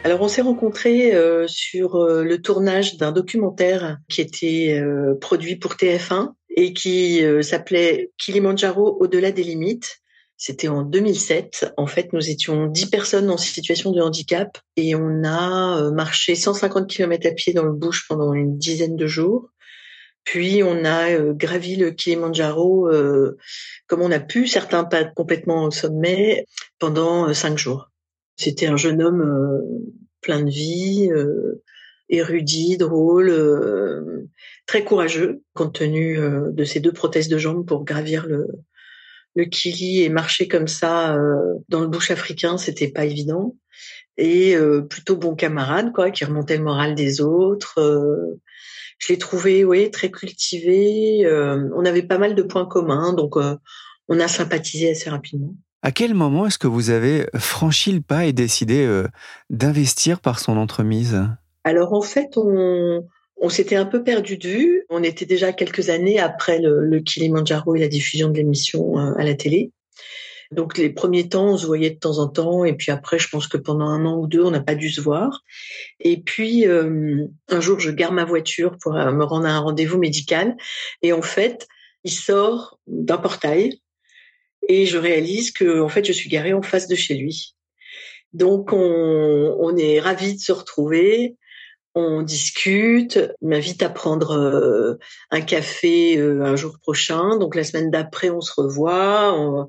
Alors 0.04 0.20
on 0.20 0.28
s'est 0.28 0.42
rencontrés 0.42 1.14
euh, 1.14 1.46
sur 1.48 1.96
euh, 1.96 2.22
le 2.22 2.42
tournage 2.42 2.98
d'un 2.98 3.12
documentaire 3.12 3.96
qui 4.10 4.20
était 4.20 4.78
euh, 4.78 5.14
produit 5.18 5.56
pour 5.56 5.72
TF1 5.72 6.32
et 6.54 6.74
qui 6.74 7.22
s'appelait 7.42 8.12
Kilimanjaro 8.18 8.98
au-delà 9.00 9.30
des 9.30 9.42
limites. 9.42 10.00
C'était 10.36 10.68
en 10.68 10.82
2007. 10.82 11.74
En 11.78 11.86
fait, 11.86 12.12
nous 12.12 12.30
étions 12.30 12.66
dix 12.66 12.86
personnes 12.86 13.30
en 13.30 13.36
situation 13.38 13.90
de 13.90 14.00
handicap 14.00 14.58
et 14.76 14.94
on 14.94 15.24
a 15.24 15.90
marché 15.90 16.34
150 16.34 16.88
km 16.88 17.26
à 17.26 17.32
pied 17.32 17.52
dans 17.52 17.64
le 17.64 17.74
bush 17.74 18.06
pendant 18.08 18.32
une 18.32 18.56
dizaine 18.56 18.96
de 18.96 19.06
jours. 19.06 19.50
Puis 20.26 20.62
on 20.64 20.85
a 20.85 21.12
euh, 21.12 21.33
gravi 21.33 21.76
le 21.76 21.92
Kilimanjaro 21.92 22.88
euh, 22.88 23.38
comme 23.87 24.02
on 24.02 24.11
a 24.11 24.18
pu, 24.18 24.49
certains 24.49 24.83
pas 24.83 25.04
complètement 25.04 25.64
au 25.64 25.71
sommet, 25.71 26.47
pendant 26.80 27.28
euh, 27.28 27.33
cinq 27.33 27.56
jours. 27.56 27.90
C'était 28.37 28.66
un 28.66 28.76
jeune 28.76 29.00
homme 29.00 29.62
plein 30.21 30.42
de 30.42 30.50
vie, 30.50 31.09
érudit, 32.11 32.76
drôle, 32.76 33.33
très 34.66 34.85
courageux, 34.85 35.40
compte 35.54 35.76
tenu 35.76 36.18
de 36.18 36.64
ses 36.64 36.80
deux 36.80 36.92
prothèses 36.92 37.28
de 37.28 37.38
jambes 37.38 37.64
pour 37.64 37.85
gravir 37.85 38.26
le, 38.26 38.47
le 39.37 39.47
et 39.73 40.09
marcher 40.11 40.49
comme 40.49 40.68
ça 40.68 41.16
dans 41.71 41.80
le 41.80 41.87
bush 41.87 42.11
africain, 42.11 42.59
c'était 42.59 42.88
pas 42.88 43.06
évident. 43.06 43.56
Et 44.18 44.54
plutôt 44.90 45.16
bon 45.16 45.35
camarade, 45.35 45.95
quoi, 45.95 46.11
qui 46.11 46.26
remontait 46.26 46.59
le 46.59 46.64
moral 46.64 46.95
des 46.95 47.23
autres 47.23 47.80
je 48.98 49.12
l'ai 49.12 49.18
trouvé, 49.18 49.64
oui, 49.64 49.90
très 49.90 50.10
cultivé. 50.10 51.26
Euh, 51.26 51.68
on 51.76 51.84
avait 51.84 52.02
pas 52.02 52.18
mal 52.18 52.34
de 52.34 52.42
points 52.42 52.66
communs, 52.66 53.12
donc 53.12 53.36
euh, 53.36 53.56
on 54.08 54.20
a 54.20 54.28
sympathisé 54.28 54.90
assez 54.90 55.10
rapidement. 55.10 55.54
À 55.82 55.92
quel 55.92 56.14
moment 56.14 56.46
est-ce 56.46 56.58
que 56.58 56.66
vous 56.66 56.90
avez 56.90 57.26
franchi 57.36 57.92
le 57.92 58.00
pas 58.00 58.24
et 58.24 58.32
décidé 58.32 58.84
euh, 58.84 59.06
d'investir 59.50 60.20
par 60.20 60.40
son 60.40 60.56
entremise? 60.56 61.22
Alors 61.64 61.92
en 61.92 62.02
fait, 62.02 62.36
on, 62.36 63.06
on 63.36 63.48
s'était 63.48 63.76
un 63.76 63.86
peu 63.86 64.02
perdu 64.02 64.38
de 64.38 64.48
vue. 64.48 64.84
On 64.88 65.02
était 65.02 65.26
déjà 65.26 65.52
quelques 65.52 65.90
années 65.90 66.18
après 66.18 66.58
le, 66.60 66.84
le 66.84 67.00
Kilimanjaro 67.00 67.76
et 67.76 67.80
la 67.80 67.88
diffusion 67.88 68.30
de 68.30 68.36
l'émission 68.36 68.96
à 68.96 69.22
la 69.22 69.34
télé. 69.34 69.72
Donc 70.52 70.78
les 70.78 70.90
premiers 70.90 71.28
temps, 71.28 71.48
on 71.52 71.56
se 71.56 71.66
voyait 71.66 71.90
de 71.90 71.98
temps 71.98 72.18
en 72.18 72.28
temps, 72.28 72.64
et 72.64 72.74
puis 72.74 72.92
après, 72.92 73.18
je 73.18 73.28
pense 73.28 73.48
que 73.48 73.56
pendant 73.56 73.86
un 73.86 74.04
an 74.04 74.18
ou 74.18 74.26
deux, 74.26 74.42
on 74.42 74.50
n'a 74.50 74.60
pas 74.60 74.74
dû 74.74 74.90
se 74.90 75.00
voir. 75.00 75.42
Et 76.00 76.20
puis 76.20 76.66
euh, 76.66 77.26
un 77.48 77.60
jour, 77.60 77.80
je 77.80 77.90
gare 77.90 78.12
ma 78.12 78.24
voiture 78.24 78.76
pour 78.80 78.94
euh, 78.94 79.12
me 79.12 79.24
rendre 79.24 79.46
à 79.46 79.50
un 79.50 79.60
rendez-vous 79.60 79.98
médical, 79.98 80.56
et 81.02 81.12
en 81.12 81.22
fait, 81.22 81.66
il 82.04 82.12
sort 82.12 82.78
d'un 82.86 83.18
portail, 83.18 83.80
et 84.68 84.86
je 84.86 84.98
réalise 84.98 85.50
que 85.50 85.80
en 85.80 85.88
fait, 85.88 86.04
je 86.04 86.12
suis 86.12 86.30
garée 86.30 86.54
en 86.54 86.62
face 86.62 86.88
de 86.88 86.94
chez 86.94 87.14
lui. 87.14 87.54
Donc 88.32 88.72
on, 88.72 89.56
on 89.58 89.76
est 89.76 90.00
ravis 90.00 90.34
de 90.34 90.40
se 90.40 90.52
retrouver 90.52 91.36
on 91.98 92.20
discute, 92.20 93.18
m'invite 93.40 93.82
à 93.82 93.88
prendre 93.88 94.32
euh, 94.32 94.98
un 95.30 95.40
café 95.40 96.20
un 96.20 96.54
jour 96.54 96.78
prochain. 96.78 97.38
Donc 97.38 97.54
la 97.54 97.64
semaine 97.64 97.90
d'après, 97.90 98.28
on 98.28 98.42
se 98.42 98.52
revoit. 98.54 99.32
On, 99.32 99.66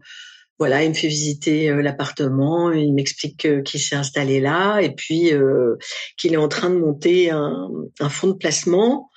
voilà, 0.60 0.84
il 0.84 0.90
me 0.90 0.96
fait 0.96 1.08
visiter 1.08 1.70
euh, 1.70 1.82
l'appartement, 1.82 2.72
il 2.72 2.94
m'explique 2.94 3.64
qu'il 3.64 3.80
s'est 3.80 3.96
installé 3.96 4.40
là 4.40 4.80
et 4.80 4.94
puis 4.94 5.34
euh, 5.34 5.76
qu'il 6.18 6.34
est 6.34 6.38
en 6.38 6.48
train 6.48 6.70
de 6.70 6.78
monter 6.78 7.30
un, 7.30 7.70
fonds 8.10 8.30
de 8.30 8.34
placement 8.34 9.10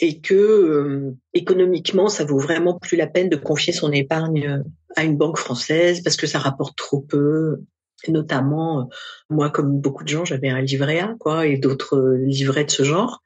et 0.00 0.20
que 0.20 0.34
euh, 0.34 1.16
économiquement, 1.34 2.08
ça 2.08 2.24
vaut 2.24 2.38
vraiment 2.38 2.78
plus 2.78 2.96
la 2.96 3.06
peine 3.06 3.28
de 3.28 3.36
confier 3.36 3.72
son 3.72 3.92
épargne 3.92 4.62
à 4.96 5.04
une 5.04 5.16
banque 5.16 5.38
française 5.38 6.02
parce 6.02 6.16
que 6.16 6.26
ça 6.26 6.38
rapporte 6.38 6.76
trop 6.76 7.00
peu. 7.00 7.58
Notamment, 8.06 8.88
moi, 9.28 9.50
comme 9.50 9.80
beaucoup 9.80 10.04
de 10.04 10.08
gens, 10.08 10.24
j'avais 10.24 10.48
un 10.48 10.60
livret 10.60 11.00
A, 11.00 11.16
quoi, 11.18 11.48
et 11.48 11.58
d'autres 11.58 12.16
livrets 12.20 12.64
de 12.64 12.70
ce 12.70 12.84
genre. 12.84 13.24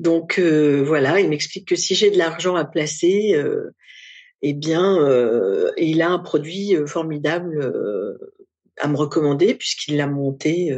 Donc 0.00 0.40
voilà, 0.40 1.20
il 1.20 1.28
m'explique 1.28 1.68
que 1.68 1.76
si 1.76 1.94
j'ai 1.94 2.10
de 2.10 2.18
l'argent 2.18 2.56
à 2.56 2.64
placer, 2.64 3.40
eh 4.42 4.54
bien, 4.54 4.98
euh, 4.98 5.70
il 5.76 6.02
a 6.02 6.10
un 6.10 6.18
produit 6.18 6.74
euh, 6.74 6.86
formidable 6.86 7.60
euh, 7.60 8.18
à 8.78 8.88
me 8.88 8.96
recommander 8.96 9.54
puisqu'il 9.54 10.00
a 10.00 10.06
monté 10.06 10.74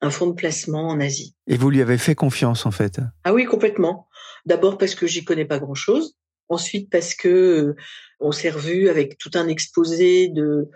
un 0.00 0.10
fonds 0.10 0.28
de 0.28 0.34
placement 0.34 0.88
en 0.88 1.00
Asie. 1.00 1.34
Et 1.46 1.58
vous 1.58 1.68
lui 1.68 1.82
avez 1.82 1.98
fait 1.98 2.14
confiance 2.14 2.64
en 2.64 2.70
fait? 2.70 3.00
Ah 3.24 3.34
oui, 3.34 3.44
complètement. 3.44 4.08
D'abord 4.46 4.78
parce 4.78 4.94
que 4.94 5.06
j'y 5.06 5.24
connais 5.24 5.44
pas 5.44 5.58
grand-chose. 5.58 6.16
Ensuite 6.48 6.90
parce 6.90 7.14
que 7.14 7.74
on 8.20 8.32
s'est 8.32 8.50
revu 8.50 8.88
avec 8.88 9.18
tout 9.18 9.30
un 9.34 9.48
exposé 9.48 10.28
de 10.28 10.70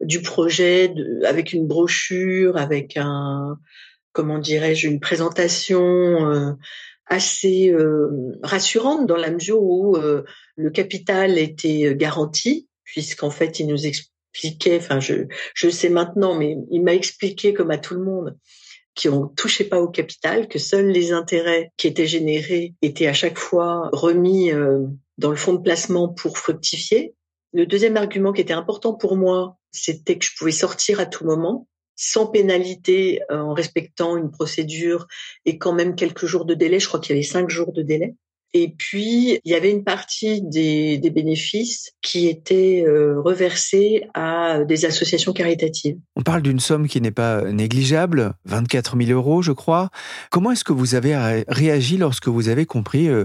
du 0.00 0.22
projet, 0.22 0.88
de, 0.88 1.24
avec 1.26 1.52
une 1.52 1.66
brochure, 1.66 2.56
avec 2.56 2.96
un 2.96 3.58
comment 4.12 4.38
dirais-je 4.38 4.88
une 4.88 5.00
présentation 5.00 6.56
assez 7.08 7.74
rassurante 8.42 9.06
dans 9.06 9.16
la 9.16 9.30
mesure 9.30 9.62
où 9.62 9.96
le 10.56 10.70
capital 10.70 11.38
était 11.38 11.94
garanti, 11.94 12.68
puisqu'en 12.84 13.30
fait, 13.30 13.60
il 13.60 13.66
nous 13.66 13.86
expliquait, 13.86 14.78
enfin, 14.78 15.00
je, 15.00 15.26
je 15.54 15.68
sais 15.68 15.88
maintenant, 15.88 16.34
mais 16.34 16.56
il 16.70 16.82
m'a 16.82 16.94
expliqué, 16.94 17.54
comme 17.54 17.70
à 17.70 17.78
tout 17.78 17.94
le 17.94 18.04
monde, 18.04 18.36
qu'on 19.00 19.24
ne 19.24 19.34
touchait 19.34 19.64
pas 19.64 19.80
au 19.80 19.88
capital, 19.88 20.48
que 20.48 20.58
seuls 20.58 20.88
les 20.88 21.12
intérêts 21.12 21.72
qui 21.76 21.86
étaient 21.86 22.06
générés 22.06 22.74
étaient 22.82 23.06
à 23.06 23.12
chaque 23.12 23.38
fois 23.38 23.90
remis 23.92 24.50
euh, 24.52 24.86
dans 25.18 25.30
le 25.30 25.36
fonds 25.36 25.54
de 25.54 25.62
placement 25.62 26.08
pour 26.08 26.38
fructifier. 26.38 27.14
Le 27.52 27.66
deuxième 27.66 27.96
argument 27.96 28.32
qui 28.32 28.40
était 28.40 28.52
important 28.52 28.94
pour 28.94 29.16
moi, 29.16 29.56
c'était 29.70 30.18
que 30.18 30.24
je 30.24 30.32
pouvais 30.36 30.52
sortir 30.52 31.00
à 31.00 31.06
tout 31.06 31.24
moment, 31.24 31.68
sans 31.98 32.26
pénalité, 32.26 33.20
euh, 33.30 33.40
en 33.40 33.52
respectant 33.52 34.16
une 34.16 34.30
procédure 34.30 35.08
et 35.44 35.58
quand 35.58 35.72
même 35.72 35.96
quelques 35.96 36.26
jours 36.26 36.44
de 36.44 36.54
délai. 36.54 36.78
Je 36.78 36.86
crois 36.86 37.00
qu'il 37.00 37.14
y 37.14 37.18
avait 37.18 37.26
cinq 37.26 37.50
jours 37.50 37.72
de 37.72 37.82
délai. 37.82 38.14
Et 38.54 38.68
puis, 38.78 39.38
il 39.44 39.52
y 39.52 39.54
avait 39.54 39.70
une 39.70 39.84
partie 39.84 40.40
des, 40.40 40.96
des 40.96 41.10
bénéfices 41.10 41.92
qui 42.00 42.28
étaient 42.28 42.82
euh, 42.86 43.20
reversés 43.20 44.06
à 44.14 44.64
des 44.64 44.86
associations 44.86 45.34
caritatives. 45.34 45.98
On 46.16 46.22
parle 46.22 46.40
d'une 46.40 46.60
somme 46.60 46.88
qui 46.88 47.00
n'est 47.02 47.10
pas 47.10 47.42
négligeable, 47.42 48.32
24 48.46 48.96
000 48.96 49.10
euros, 49.10 49.42
je 49.42 49.52
crois. 49.52 49.90
Comment 50.30 50.52
est-ce 50.52 50.64
que 50.64 50.72
vous 50.72 50.94
avez 50.94 51.44
réagi 51.46 51.98
lorsque 51.98 52.28
vous 52.28 52.48
avez 52.48 52.64
compris 52.64 53.08
euh, 53.08 53.24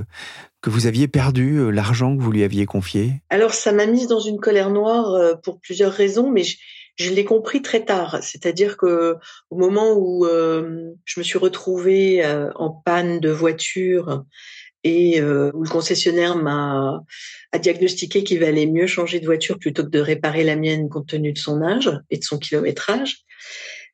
que 0.61 0.69
vous 0.69 0.87
aviez 0.87 1.07
perdu 1.07 1.57
euh, 1.57 1.69
l'argent 1.69 2.17
que 2.17 2.21
vous 2.21 2.31
lui 2.31 2.43
aviez 2.43 2.65
confié? 2.65 3.21
Alors, 3.29 3.53
ça 3.53 3.71
m'a 3.71 3.85
mise 3.85 4.07
dans 4.07 4.19
une 4.19 4.39
colère 4.39 4.71
noire 4.71 5.39
pour 5.41 5.61
plusieurs 5.61 5.93
raisons, 5.93 6.29
mais 6.31 6.43
je, 6.43 6.57
je 6.95 7.11
l'ai 7.11 7.25
compris 7.25 7.61
très 7.61 7.85
tard. 7.85 8.19
C'est-à-dire 8.21 8.77
que 8.77 9.15
au 9.49 9.57
moment 9.57 9.93
où 9.97 10.25
je 10.25 11.19
me 11.19 11.23
suis 11.23 11.39
retrouvée 11.39 12.23
en 12.55 12.69
panne 12.69 13.19
de 13.19 13.29
voiture 13.29 14.23
et 14.83 15.21
euh, 15.21 15.51
où 15.53 15.63
le 15.63 15.69
concessionnaire 15.69 16.35
m'a 16.35 17.01
a 17.51 17.59
diagnostiqué 17.59 18.23
qu'il 18.23 18.39
valait 18.39 18.65
mieux 18.65 18.87
changer 18.87 19.19
de 19.19 19.25
voiture 19.25 19.57
plutôt 19.57 19.83
que 19.83 19.89
de 19.89 19.99
réparer 19.99 20.43
la 20.43 20.55
mienne 20.55 20.89
compte 20.89 21.07
tenu 21.07 21.33
de 21.33 21.37
son 21.37 21.61
âge 21.61 21.91
et 22.09 22.17
de 22.17 22.23
son 22.23 22.37
kilométrage. 22.37 23.19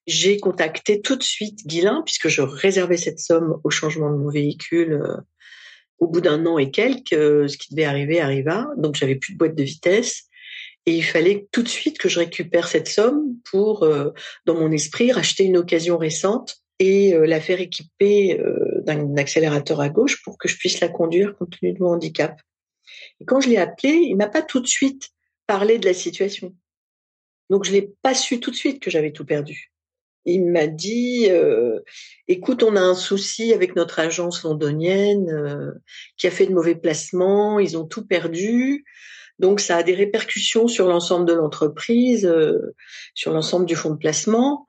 j'ai 0.07 0.39
contacté 0.39 1.01
tout 1.01 1.15
de 1.15 1.23
suite 1.23 1.67
Guilin, 1.67 2.01
puisque 2.05 2.29
je 2.29 2.41
réservais 2.41 2.97
cette 2.97 3.19
somme 3.19 3.59
au 3.63 3.69
changement 3.69 4.11
de 4.11 4.17
mon 4.17 4.29
véhicule 4.29 4.93
euh, 4.93 5.17
au 5.99 6.07
bout 6.07 6.21
d'un 6.21 6.45
an 6.45 6.57
et 6.57 6.71
quelques. 6.71 7.13
euh, 7.13 7.47
ce 7.47 7.57
qui 7.57 7.71
devait 7.71 7.85
arriver 7.85 8.19
arriva. 8.19 8.67
Donc, 8.77 8.95
j'avais 8.95 9.15
plus 9.15 9.33
de 9.33 9.37
boîte 9.37 9.55
de 9.55 9.63
vitesse. 9.63 10.28
Et 10.85 10.95
il 10.95 11.03
fallait 11.03 11.47
tout 11.51 11.61
de 11.61 11.67
suite 11.67 11.97
que 11.97 12.09
je 12.09 12.19
récupère 12.19 12.67
cette 12.67 12.87
somme 12.87 13.35
pour, 13.51 13.83
euh, 13.83 14.11
dans 14.45 14.55
mon 14.55 14.71
esprit, 14.71 15.11
racheter 15.11 15.43
une 15.43 15.57
occasion 15.57 15.97
récente 15.97 16.57
et 16.79 17.13
euh, 17.13 17.25
la 17.25 17.41
faire 17.41 17.59
équiper 17.59 18.39
euh, 18.39 18.81
d'un 18.85 19.17
accélérateur 19.17 19.81
à 19.81 19.89
gauche 19.89 20.23
pour 20.23 20.37
que 20.37 20.47
je 20.47 20.57
puisse 20.57 20.79
la 20.79 20.87
conduire 20.87 21.35
compte 21.37 21.57
tenu 21.59 21.73
de 21.73 21.79
mon 21.79 21.91
handicap. 21.91 22.39
Et 23.19 23.25
quand 23.25 23.41
je 23.41 23.49
l'ai 23.49 23.57
appelé, 23.57 23.89
il 23.89 24.15
m'a 24.15 24.29
pas 24.29 24.41
tout 24.41 24.61
de 24.61 24.67
suite 24.67 25.09
parlé 25.45 25.77
de 25.77 25.85
la 25.85 25.93
situation. 25.93 26.55
Donc 27.49 27.65
je 27.65 27.71
l'ai 27.71 27.91
pas 28.01 28.13
su 28.13 28.39
tout 28.39 28.51
de 28.51 28.55
suite 28.55 28.81
que 28.81 28.89
j'avais 28.91 29.11
tout 29.11 29.25
perdu. 29.25 29.71
Il 30.25 30.45
m'a 30.45 30.67
dit, 30.67 31.27
euh, 31.29 31.79
écoute, 32.27 32.61
on 32.61 32.75
a 32.75 32.81
un 32.81 32.93
souci 32.93 33.53
avec 33.53 33.75
notre 33.75 33.99
agence 33.99 34.43
londonienne 34.43 35.29
euh, 35.29 35.71
qui 36.17 36.27
a 36.27 36.31
fait 36.31 36.45
de 36.45 36.53
mauvais 36.53 36.75
placements, 36.75 37.57
ils 37.59 37.77
ont 37.77 37.85
tout 37.85 38.05
perdu. 38.05 38.85
Donc 39.39 39.61
ça 39.61 39.77
a 39.77 39.83
des 39.83 39.95
répercussions 39.95 40.67
sur 40.67 40.87
l'ensemble 40.87 41.25
de 41.25 41.33
l'entreprise, 41.33 42.25
euh, 42.25 42.75
sur 43.13 43.31
l'ensemble 43.31 43.65
du 43.65 43.75
fonds 43.75 43.91
de 43.91 43.97
placement. 43.97 44.67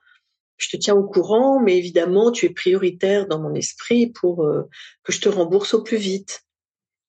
Je 0.56 0.68
te 0.68 0.76
tiens 0.76 0.94
au 0.94 1.04
courant, 1.04 1.60
mais 1.60 1.76
évidemment, 1.76 2.30
tu 2.30 2.46
es 2.46 2.50
prioritaire 2.50 3.26
dans 3.26 3.40
mon 3.40 3.54
esprit 3.54 4.08
pour 4.08 4.44
euh, 4.44 4.68
que 5.02 5.12
je 5.12 5.20
te 5.20 5.28
rembourse 5.28 5.74
au 5.74 5.82
plus 5.82 5.96
vite. 5.96 6.44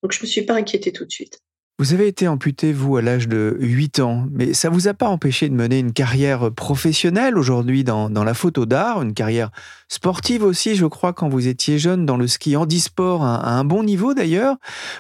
Donc 0.02 0.12
je 0.14 0.22
me 0.22 0.28
suis 0.28 0.44
pas 0.44 0.56
inquiétée 0.56 0.92
tout 0.92 1.06
de 1.06 1.12
suite. 1.12 1.40
Vous 1.82 1.96
avez 1.96 2.08
été 2.08 2.28
amputé, 2.28 2.74
vous, 2.74 2.98
à 2.98 3.02
l'âge 3.02 3.28
de 3.28 3.58
8 3.60 4.02
ans, 4.02 4.28
mais 4.32 4.54
ça 4.54 4.70
vous 4.70 4.88
a 4.88 4.94
pas 4.94 5.08
empêché 5.08 5.50
de 5.50 5.56
mener 5.56 5.80
une 5.80 5.94
carrière 5.94 6.52
professionnelle 6.52 7.40
aujourd'hui 7.40 7.84
dans, 7.84 8.12
dans 8.12 8.24
la 8.24 8.36
photo 8.36 8.68
d'art, 8.68 9.02
une 9.02 9.16
carrière 9.16 9.50
sportive 9.88 10.44
aussi, 10.44 10.76
je 10.76 10.86
crois, 10.86 11.12
quand 11.12 11.28
vous 11.28 11.48
étiez 11.48 11.80
jeune, 11.80 12.06
dans 12.06 12.18
le 12.18 12.28
ski 12.28 12.56
handisport, 12.56 13.24
à, 13.24 13.38
à 13.38 13.54
un 13.54 13.64
bon 13.64 13.82
niveau 13.82 14.14
d'ailleurs. 14.14 14.58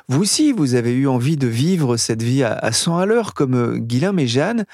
Vous 0.09 0.21
aussi, 0.23 0.53
vous 0.53 0.73
avez 0.73 0.93
eu 0.93 1.07
envie 1.07 1.37
de 1.37 1.45
vivre 1.45 1.97
cette 1.97 2.23
vie 2.23 2.41
à, 2.41 2.53
à 2.53 2.71
100 2.71 2.97
à 2.97 3.05
l'heure, 3.05 3.35
comme 3.35 3.53
euh, 3.53 3.77
Guilhem 3.77 4.17
et 4.17 4.25
Jeanne. 4.25 4.65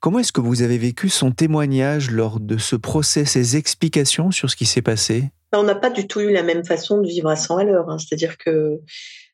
Comment 0.00 0.18
est-ce 0.18 0.32
que 0.32 0.42
vous 0.42 0.60
avez 0.60 0.76
vécu 0.76 1.08
son 1.08 1.30
témoignage 1.30 2.10
lors 2.10 2.40
de 2.40 2.58
ce 2.58 2.76
procès, 2.76 3.24
ses 3.24 3.56
explications 3.56 4.30
sur 4.30 4.50
ce 4.50 4.56
qui 4.56 4.66
s'est 4.66 4.82
passé? 4.82 5.30
On 5.54 5.62
n'a 5.62 5.76
pas 5.76 5.88
du 5.88 6.06
tout 6.06 6.20
eu 6.20 6.30
la 6.30 6.42
même 6.42 6.66
façon 6.66 7.00
de 7.00 7.06
vivre 7.06 7.30
à 7.30 7.36
100 7.36 7.56
à 7.56 7.64
l'heure. 7.64 7.88
hein. 7.88 7.96
C'est-à-dire 7.96 8.36
que 8.36 8.80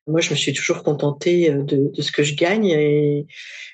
moi, 0.06 0.20
je 0.20 0.30
me 0.30 0.36
suis 0.36 0.52
toujours 0.52 0.82
contentée 0.82 1.50
euh, 1.50 1.62
de, 1.62 1.90
de 1.94 2.02
ce 2.02 2.12
que 2.12 2.22
je 2.22 2.34
gagne 2.34 2.66
et 2.66 3.26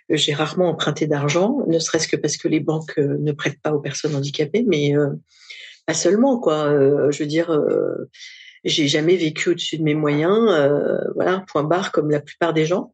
j'ai 0.08 0.34
rarement 0.34 0.68
emprunté 0.68 1.06
d'argent, 1.06 1.64
ne 1.66 1.78
serait-ce 1.78 2.08
que 2.08 2.16
parce 2.16 2.36
que 2.36 2.48
les 2.48 2.60
banques 2.60 2.98
euh, 2.98 3.16
ne 3.18 3.32
prêtent 3.32 3.60
pas 3.60 3.72
aux 3.72 3.80
personnes 3.80 4.14
handicapées, 4.14 4.64
mais 4.66 4.96
euh, 4.96 5.10
pas 5.86 5.94
seulement, 5.94 6.38
quoi. 6.38 6.66
Euh, 6.66 7.10
je 7.10 7.22
veux 7.22 7.28
dire, 7.28 7.50
euh, 7.50 8.08
j'ai 8.64 8.88
jamais 8.88 9.16
vécu 9.16 9.50
au-dessus 9.50 9.78
de 9.78 9.82
mes 9.82 9.94
moyens, 9.94 10.48
euh, 10.50 10.98
voilà, 11.14 11.44
point 11.48 11.62
barre, 11.62 11.92
comme 11.92 12.10
la 12.10 12.20
plupart 12.20 12.52
des 12.52 12.66
gens. 12.66 12.92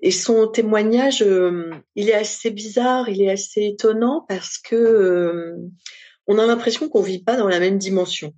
Et 0.00 0.10
son 0.10 0.46
témoignage, 0.48 1.22
euh, 1.22 1.70
il 1.96 2.08
est 2.08 2.14
assez 2.14 2.50
bizarre, 2.50 3.08
il 3.08 3.22
est 3.22 3.30
assez 3.30 3.62
étonnant 3.66 4.24
parce 4.28 4.58
que 4.58 4.76
euh, 4.76 5.56
on 6.26 6.38
a 6.38 6.46
l'impression 6.46 6.88
qu'on 6.88 7.02
vit 7.02 7.22
pas 7.22 7.36
dans 7.36 7.48
la 7.48 7.60
même 7.60 7.78
dimension. 7.78 8.32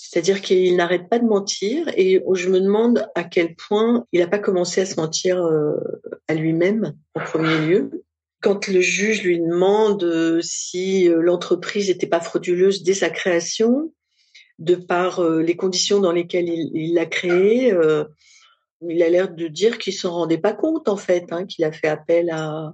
C'est-à-dire 0.00 0.42
qu'il 0.42 0.76
n'arrête 0.76 1.08
pas 1.08 1.18
de 1.18 1.24
mentir 1.24 1.88
et 1.96 2.22
je 2.32 2.48
me 2.48 2.60
demande 2.60 3.10
à 3.16 3.24
quel 3.24 3.56
point 3.56 4.06
il 4.12 4.20
n'a 4.20 4.28
pas 4.28 4.38
commencé 4.38 4.80
à 4.80 4.86
se 4.86 4.94
mentir 4.94 5.44
euh, 5.44 5.74
à 6.28 6.34
lui-même 6.34 6.94
en 7.16 7.20
premier 7.20 7.58
lieu. 7.66 8.04
Quand 8.40 8.68
le 8.68 8.80
juge 8.80 9.24
lui 9.24 9.40
demande 9.40 10.04
euh, 10.04 10.40
si 10.40 11.08
euh, 11.08 11.20
l'entreprise 11.20 11.88
n'était 11.88 12.06
pas 12.06 12.20
frauduleuse 12.20 12.84
dès 12.84 12.94
sa 12.94 13.10
création, 13.10 13.92
de 14.60 14.76
par 14.76 15.20
les 15.22 15.56
conditions 15.56 15.98
dans 15.98 16.12
lesquelles 16.12 16.48
il 16.48 16.94
l'a 16.94 17.06
créée, 17.06 17.72
il 18.88 19.02
a 19.04 19.08
l'air 19.08 19.32
de 19.32 19.46
dire 19.46 19.78
qu'il 19.78 19.92
s'en 19.92 20.12
rendait 20.12 20.38
pas 20.38 20.52
compte 20.52 20.88
en 20.88 20.96
fait, 20.96 21.26
hein, 21.30 21.44
qu'il 21.44 21.64
a 21.64 21.70
fait 21.70 21.86
appel 21.86 22.30
à, 22.30 22.72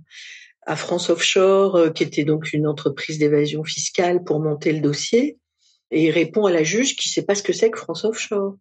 à 0.66 0.76
France 0.76 1.10
Offshore, 1.10 1.92
qui 1.94 2.02
était 2.02 2.24
donc 2.24 2.54
une 2.54 2.66
entreprise 2.66 3.18
d'évasion 3.18 3.64
fiscale 3.64 4.24
pour 4.24 4.40
monter 4.40 4.72
le 4.72 4.80
dossier, 4.80 5.38
et 5.94 6.06
il 6.06 6.10
répond 6.10 6.46
à 6.46 6.52
la 6.52 6.64
juge 6.64 6.96
qui 6.96 7.08
sait 7.08 7.22
pas 7.22 7.34
ce 7.34 7.42
que 7.42 7.52
c'est 7.52 7.70
que 7.70 7.78
France 7.78 8.04
Offshore, 8.04 8.56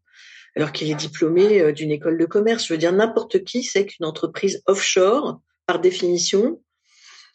alors 0.55 0.71
qu'il 0.71 0.89
est 0.89 0.95
diplômé 0.95 1.59
euh, 1.59 1.71
d'une 1.71 1.91
école 1.91 2.17
de 2.17 2.25
commerce. 2.25 2.67
Je 2.67 2.73
veux 2.73 2.77
dire, 2.77 2.93
n'importe 2.93 3.43
qui 3.43 3.63
sait 3.63 3.85
qu'une 3.85 4.05
entreprise 4.05 4.61
offshore, 4.67 5.41
par 5.65 5.79
définition, 5.79 6.61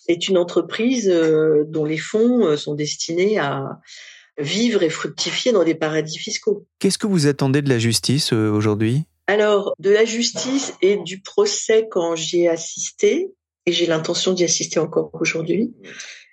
est 0.07 0.29
une 0.29 0.39
entreprise 0.39 1.09
euh, 1.11 1.65
dont 1.67 1.85
les 1.85 1.99
fonds 1.99 2.47
euh, 2.47 2.57
sont 2.57 2.75
destinés 2.75 3.39
à 3.39 3.81
vivre 4.39 4.85
et 4.85 4.89
fructifier 4.89 5.51
dans 5.51 5.65
des 5.65 5.75
paradis 5.75 6.17
fiscaux. 6.17 6.65
Qu'est-ce 6.79 6.99
que 6.99 7.09
vous 7.09 7.27
attendez 7.27 7.61
de 7.61 7.69
la 7.69 7.81
justice 7.81 8.33
aujourd'hui? 8.33 9.03
Alors, 9.27 9.75
de 9.81 9.91
la 9.91 10.05
justice 10.05 10.75
et 10.81 10.97
du 10.99 11.21
procès 11.21 11.89
quand 11.91 12.15
j'y 12.15 12.43
ai 12.43 12.49
assisté, 12.49 13.33
et 13.67 13.73
j'ai 13.73 13.87
l'intention 13.87 14.33
d'y 14.33 14.45
assister 14.45 14.79
encore 14.79 15.11
aujourd'hui, 15.13 15.75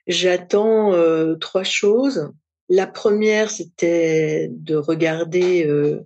j'attends 0.08 0.94
euh, 0.94 1.36
trois 1.36 1.64
choses. 1.64 2.30
La 2.70 2.88
première, 2.88 3.52
c'était 3.52 4.50
de 4.52 4.76
regarder 4.76 5.68
euh, 5.68 6.02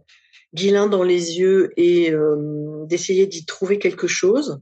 Guilin 0.53 0.87
dans 0.87 1.03
les 1.03 1.39
yeux 1.39 1.71
et 1.77 2.11
euh, 2.11 2.85
d'essayer 2.85 3.27
d'y 3.27 3.45
trouver 3.45 3.79
quelque 3.79 4.07
chose, 4.07 4.59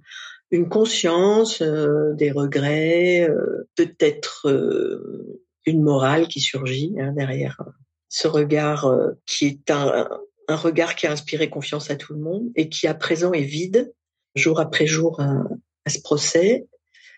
une 0.51 0.69
conscience, 0.69 1.61
euh, 1.61 2.13
des 2.13 2.31
regrets, 2.31 3.27
euh, 3.29 3.67
peut-être 3.75 4.47
euh, 4.47 5.41
une 5.65 5.81
morale 5.81 6.27
qui 6.27 6.39
surgit 6.39 6.93
hein, 6.99 7.13
derrière 7.13 7.61
ce 8.09 8.27
regard 8.27 8.85
euh, 8.85 9.11
qui 9.25 9.47
est 9.47 9.71
un, 9.71 10.07
un 10.47 10.55
regard 10.55 10.95
qui 10.95 11.07
a 11.07 11.11
inspiré 11.11 11.49
confiance 11.49 11.89
à 11.91 11.95
tout 11.95 12.13
le 12.13 12.19
monde 12.19 12.49
et 12.55 12.69
qui 12.69 12.87
à 12.87 12.93
présent 12.93 13.33
est 13.33 13.41
vide 13.41 13.93
jour 14.35 14.59
après 14.59 14.87
jour 14.87 15.19
à, 15.19 15.43
à 15.85 15.89
ce 15.89 15.99
procès. 15.99 16.67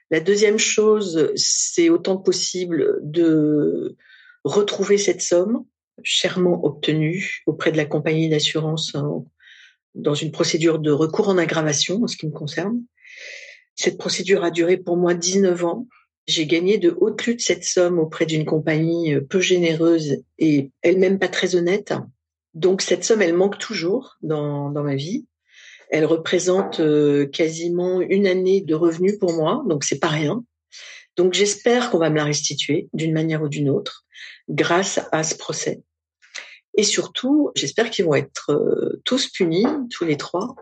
La 0.09 0.19
deuxième 0.19 0.57
chose, 0.57 1.31
c'est 1.35 1.89
autant 1.89 2.17
possible 2.17 2.97
de 3.03 3.95
retrouver 4.43 4.97
cette 4.97 5.21
somme 5.21 5.65
chèrement 6.03 6.63
obtenue 6.63 7.41
auprès 7.45 7.71
de 7.71 7.77
la 7.77 7.85
compagnie 7.85 8.29
d'assurance 8.29 8.95
dans 9.95 10.13
une 10.13 10.31
procédure 10.31 10.79
de 10.79 10.91
recours 10.91 11.29
en 11.29 11.37
aggravation 11.37 12.03
en 12.03 12.07
ce 12.07 12.17
qui 12.17 12.27
me 12.27 12.31
concerne. 12.31 12.81
Cette 13.75 13.97
procédure 13.97 14.43
a 14.43 14.51
duré 14.51 14.77
pour 14.77 14.97
moi 14.97 15.13
19 15.13 15.63
ans. 15.65 15.87
J'ai 16.27 16.45
gagné 16.45 16.77
de 16.77 16.95
haute 16.99 17.25
lutte 17.25 17.41
cette 17.41 17.63
somme 17.63 17.97
auprès 17.97 18.25
d'une 18.25 18.45
compagnie 18.45 19.19
peu 19.29 19.39
généreuse 19.39 20.23
et 20.37 20.71
elle-même 20.81 21.17
pas 21.17 21.27
très 21.27 21.55
honnête. 21.55 21.93
Donc 22.53 22.81
cette 22.81 23.03
somme, 23.03 23.21
elle 23.21 23.35
manque 23.35 23.57
toujours 23.57 24.17
dans, 24.21 24.69
dans 24.69 24.83
ma 24.83 24.95
vie. 24.95 25.25
Elle 25.89 26.05
représente 26.05 26.79
euh, 26.79 27.25
quasiment 27.25 28.01
une 28.01 28.27
année 28.27 28.61
de 28.61 28.75
revenus 28.75 29.17
pour 29.17 29.33
moi, 29.33 29.63
donc 29.67 29.83
c'est 29.83 29.99
pas 29.99 30.07
rien. 30.07 30.43
Donc 31.19 31.33
j'espère 31.33 31.89
qu'on 31.89 31.97
va 31.97 32.09
me 32.09 32.15
la 32.15 32.23
restituer 32.23 32.87
d'une 32.93 33.11
manière 33.11 33.41
ou 33.41 33.49
d'une 33.49 33.69
autre 33.69 34.05
grâce 34.47 35.01
à 35.11 35.23
ce 35.23 35.35
procès. 35.35 35.83
Et 36.77 36.83
surtout, 36.83 37.51
j'espère 37.55 37.89
qu'ils 37.89 38.05
vont 38.05 38.15
être 38.15 38.51
euh, 38.53 39.01
tous 39.03 39.27
punis, 39.27 39.65
tous 39.89 40.05
les 40.05 40.15
trois, 40.15 40.55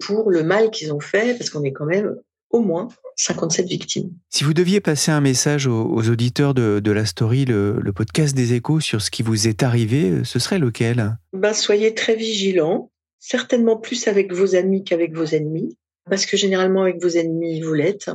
pour 0.00 0.30
le 0.30 0.42
mal 0.42 0.70
qu'ils 0.70 0.94
ont 0.94 1.00
fait, 1.00 1.36
parce 1.36 1.50
qu'on 1.50 1.62
est 1.64 1.72
quand 1.72 1.84
même 1.84 2.16
au 2.48 2.60
moins 2.60 2.88
57 3.16 3.66
victimes. 3.66 4.10
Si 4.30 4.42
vous 4.42 4.54
deviez 4.54 4.80
passer 4.80 5.10
un 5.10 5.20
message 5.20 5.66
aux, 5.66 5.84
aux 5.84 6.08
auditeurs 6.08 6.54
de, 6.54 6.80
de 6.82 6.90
la 6.90 7.04
story, 7.04 7.44
le, 7.44 7.78
le 7.78 7.92
podcast 7.92 8.34
des 8.34 8.54
échos, 8.54 8.80
sur 8.80 9.02
ce 9.02 9.10
qui 9.10 9.22
vous 9.22 9.48
est 9.48 9.62
arrivé, 9.62 10.08
euh, 10.08 10.24
ce 10.24 10.38
serait 10.38 10.58
lequel? 10.58 11.18
Ben, 11.34 11.52
soyez 11.52 11.92
très 11.92 12.16
vigilants, 12.16 12.90
certainement 13.18 13.76
plus 13.76 14.08
avec 14.08 14.32
vos 14.32 14.54
amis 14.54 14.82
qu'avec 14.82 15.14
vos 15.14 15.26
ennemis, 15.26 15.76
parce 16.08 16.24
que 16.24 16.38
généralement 16.38 16.80
avec 16.80 17.02
vos 17.02 17.10
ennemis, 17.10 17.60
vous 17.60 17.74
l'êtes. 17.74 18.08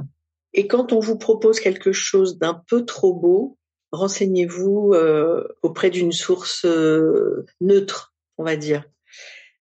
Et 0.53 0.67
quand 0.67 0.93
on 0.93 0.99
vous 0.99 1.17
propose 1.17 1.59
quelque 1.59 1.91
chose 1.91 2.37
d'un 2.37 2.61
peu 2.67 2.85
trop 2.85 3.13
beau, 3.13 3.57
renseignez-vous 3.91 4.93
euh, 4.93 5.47
auprès 5.61 5.89
d'une 5.89 6.11
source 6.11 6.65
euh, 6.65 7.45
neutre, 7.61 8.13
on 8.37 8.43
va 8.43 8.55
dire. 8.55 8.83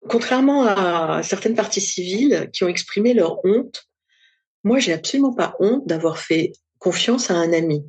Contrairement 0.08 0.64
à 0.66 1.22
certaines 1.22 1.54
parties 1.54 1.80
civiles 1.80 2.50
qui 2.52 2.64
ont 2.64 2.68
exprimé 2.68 3.14
leur 3.14 3.44
honte, 3.44 3.88
moi, 4.62 4.78
j'ai 4.78 4.92
absolument 4.92 5.34
pas 5.34 5.56
honte 5.60 5.86
d'avoir 5.86 6.18
fait 6.18 6.52
confiance 6.78 7.30
à 7.30 7.34
un 7.34 7.52
ami. 7.52 7.84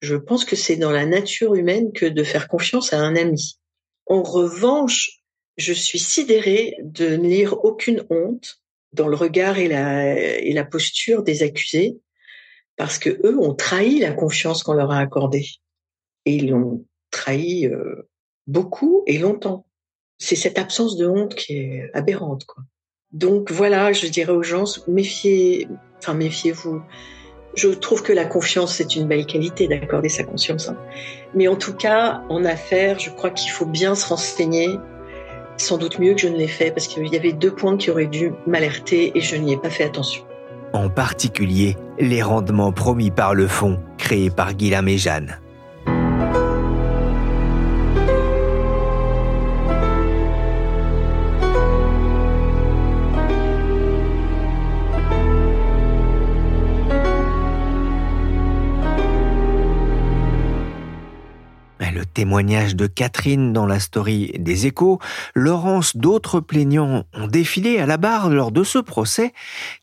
Je 0.00 0.16
pense 0.16 0.44
que 0.44 0.56
c'est 0.56 0.76
dans 0.76 0.90
la 0.90 1.06
nature 1.06 1.54
humaine 1.54 1.92
que 1.92 2.06
de 2.06 2.22
faire 2.22 2.48
confiance 2.48 2.92
à 2.92 2.98
un 2.98 3.16
ami. 3.16 3.58
En 4.06 4.22
revanche, 4.22 5.22
je 5.56 5.72
suis 5.72 5.98
sidérée 5.98 6.76
de 6.82 7.16
ne 7.16 7.28
lire 7.28 7.64
aucune 7.64 8.04
honte 8.10 8.60
dans 8.92 9.08
le 9.08 9.16
regard 9.16 9.58
et 9.58 9.68
la, 9.68 10.38
et 10.38 10.52
la 10.52 10.64
posture 10.64 11.22
des 11.22 11.42
accusés, 11.42 11.98
parce 12.76 12.98
que 12.98 13.10
eux 13.24 13.38
ont 13.38 13.54
trahi 13.54 14.00
la 14.00 14.12
confiance 14.12 14.62
qu'on 14.62 14.74
leur 14.74 14.90
a 14.90 14.98
accordée. 14.98 15.46
Et 16.26 16.36
ils 16.36 16.50
l'ont 16.50 16.84
trahi 17.10 17.66
euh, 17.66 18.08
beaucoup 18.46 19.02
et 19.06 19.18
longtemps. 19.18 19.66
C'est 20.18 20.36
cette 20.36 20.58
absence 20.58 20.96
de 20.96 21.06
honte 21.06 21.34
qui 21.34 21.56
est 21.56 21.90
aberrante, 21.92 22.44
quoi. 22.44 22.62
Donc 23.12 23.52
voilà, 23.52 23.92
je 23.92 24.08
dirais 24.08 24.32
aux 24.32 24.42
gens, 24.42 24.64
méfiez, 24.88 25.68
enfin 25.98 26.14
méfiez-vous. 26.14 26.82
Je 27.54 27.68
trouve 27.68 28.02
que 28.02 28.12
la 28.12 28.24
confiance, 28.24 28.74
c'est 28.74 28.96
une 28.96 29.06
belle 29.06 29.26
qualité 29.26 29.68
d'accorder 29.68 30.08
sa 30.08 30.24
conscience. 30.24 30.68
hein. 30.68 30.76
Mais 31.32 31.46
en 31.46 31.54
tout 31.54 31.74
cas, 31.74 32.24
en 32.28 32.44
affaires, 32.44 32.98
je 32.98 33.10
crois 33.10 33.30
qu'il 33.30 33.52
faut 33.52 33.66
bien 33.66 33.94
se 33.94 34.08
renseigner. 34.08 34.68
Sans 35.56 35.78
doute 35.78 36.00
mieux 36.00 36.14
que 36.14 36.20
je 36.20 36.26
ne 36.26 36.36
l'ai 36.36 36.48
fait 36.48 36.72
parce 36.72 36.88
qu'il 36.88 37.06
y 37.06 37.16
avait 37.16 37.32
deux 37.32 37.54
points 37.54 37.76
qui 37.76 37.88
auraient 37.92 38.08
dû 38.08 38.32
m'alerter 38.48 39.16
et 39.16 39.20
je 39.20 39.36
n'y 39.36 39.52
ai 39.52 39.56
pas 39.56 39.70
fait 39.70 39.84
attention. 39.84 40.24
En 40.74 40.88
particulier, 40.88 41.76
les 42.00 42.20
rendements 42.20 42.72
promis 42.72 43.12
par 43.12 43.32
le 43.32 43.46
fonds 43.46 43.78
créé 43.96 44.28
par 44.28 44.54
Guillaume 44.54 44.88
et 44.88 44.98
Jeanne. 44.98 45.38
Témoignage 62.14 62.76
de 62.76 62.86
Catherine 62.86 63.52
dans 63.52 63.66
la 63.66 63.80
story 63.80 64.32
des 64.38 64.66
échos, 64.66 65.00
Laurence, 65.34 65.96
d'autres 65.96 66.40
plaignants 66.40 67.04
ont 67.12 67.26
défilé 67.26 67.78
à 67.78 67.86
la 67.86 67.98
barre 67.98 68.30
lors 68.30 68.52
de 68.52 68.64
ce 68.64 68.78
procès. 68.78 69.32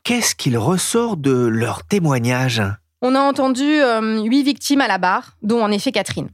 Qu'est-ce 0.04 0.34
qu'il 0.34 0.58
ressort 0.58 1.18
de 1.18 1.46
leur 1.46 1.84
témoignage? 1.84 2.64
On 3.02 3.14
a 3.14 3.20
entendu 3.20 3.64
euh, 3.64 4.24
huit 4.24 4.44
victimes 4.44 4.82
à 4.82 4.88
la 4.88 4.98
barre, 4.98 5.38
dont 5.42 5.62
en 5.62 5.72
effet 5.72 5.92
Catherine. 5.92 6.30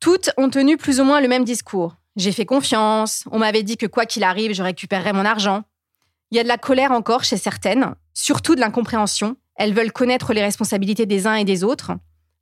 Toutes 0.00 0.30
ont 0.36 0.50
tenu 0.50 0.76
plus 0.76 1.00
ou 1.00 1.04
moins 1.04 1.20
le 1.20 1.28
même 1.28 1.44
discours. 1.44 1.96
J'ai 2.16 2.32
fait 2.32 2.46
confiance, 2.46 3.24
on 3.30 3.38
m'avait 3.38 3.62
dit 3.62 3.76
que 3.76 3.86
quoi 3.86 4.06
qu'il 4.06 4.22
arrive, 4.22 4.54
je 4.54 4.62
récupérerais 4.62 5.12
mon 5.12 5.24
argent. 5.24 5.64
Il 6.30 6.36
y 6.36 6.40
a 6.40 6.42
de 6.42 6.48
la 6.48 6.58
colère 6.58 6.92
encore 6.92 7.24
chez 7.24 7.36
certaines, 7.36 7.94
surtout 8.12 8.54
de 8.54 8.60
l'incompréhension. 8.60 9.36
Elles 9.56 9.74
veulent 9.74 9.92
connaître 9.92 10.32
les 10.32 10.42
responsabilités 10.42 11.06
des 11.06 11.26
uns 11.26 11.34
et 11.34 11.44
des 11.44 11.64
autres. 11.64 11.92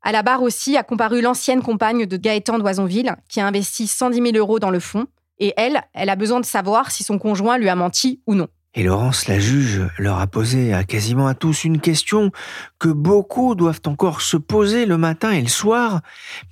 À 0.02 0.10
la 0.10 0.22
barre 0.22 0.42
aussi 0.42 0.76
a 0.76 0.82
comparu 0.82 1.20
l'ancienne 1.20 1.62
compagne 1.62 2.06
de 2.06 2.16
Gaëtan 2.16 2.58
d'Oisonville, 2.58 3.14
qui 3.28 3.40
a 3.40 3.46
investi 3.46 3.86
110 3.86 4.16
000 4.16 4.36
euros 4.36 4.58
dans 4.58 4.70
le 4.70 4.80
fonds. 4.80 5.06
Et 5.38 5.54
elle, 5.56 5.82
elle 5.94 6.10
a 6.10 6.16
besoin 6.16 6.40
de 6.40 6.44
savoir 6.44 6.90
si 6.90 7.04
son 7.04 7.18
conjoint 7.18 7.56
lui 7.58 7.68
a 7.68 7.74
menti 7.74 8.20
ou 8.26 8.34
non. 8.34 8.48
Et 8.74 8.82
Laurence, 8.84 9.28
la 9.28 9.38
juge, 9.38 9.82
leur 9.98 10.18
a 10.18 10.26
posé 10.26 10.72
à 10.72 10.82
quasiment 10.82 11.26
à 11.26 11.34
tous 11.34 11.64
une 11.64 11.80
question 11.80 12.30
que 12.78 12.88
beaucoup 12.88 13.54
doivent 13.54 13.82
encore 13.86 14.22
se 14.22 14.36
poser 14.36 14.86
le 14.86 14.96
matin 14.96 15.30
et 15.30 15.42
le 15.42 15.48
soir. 15.48 16.00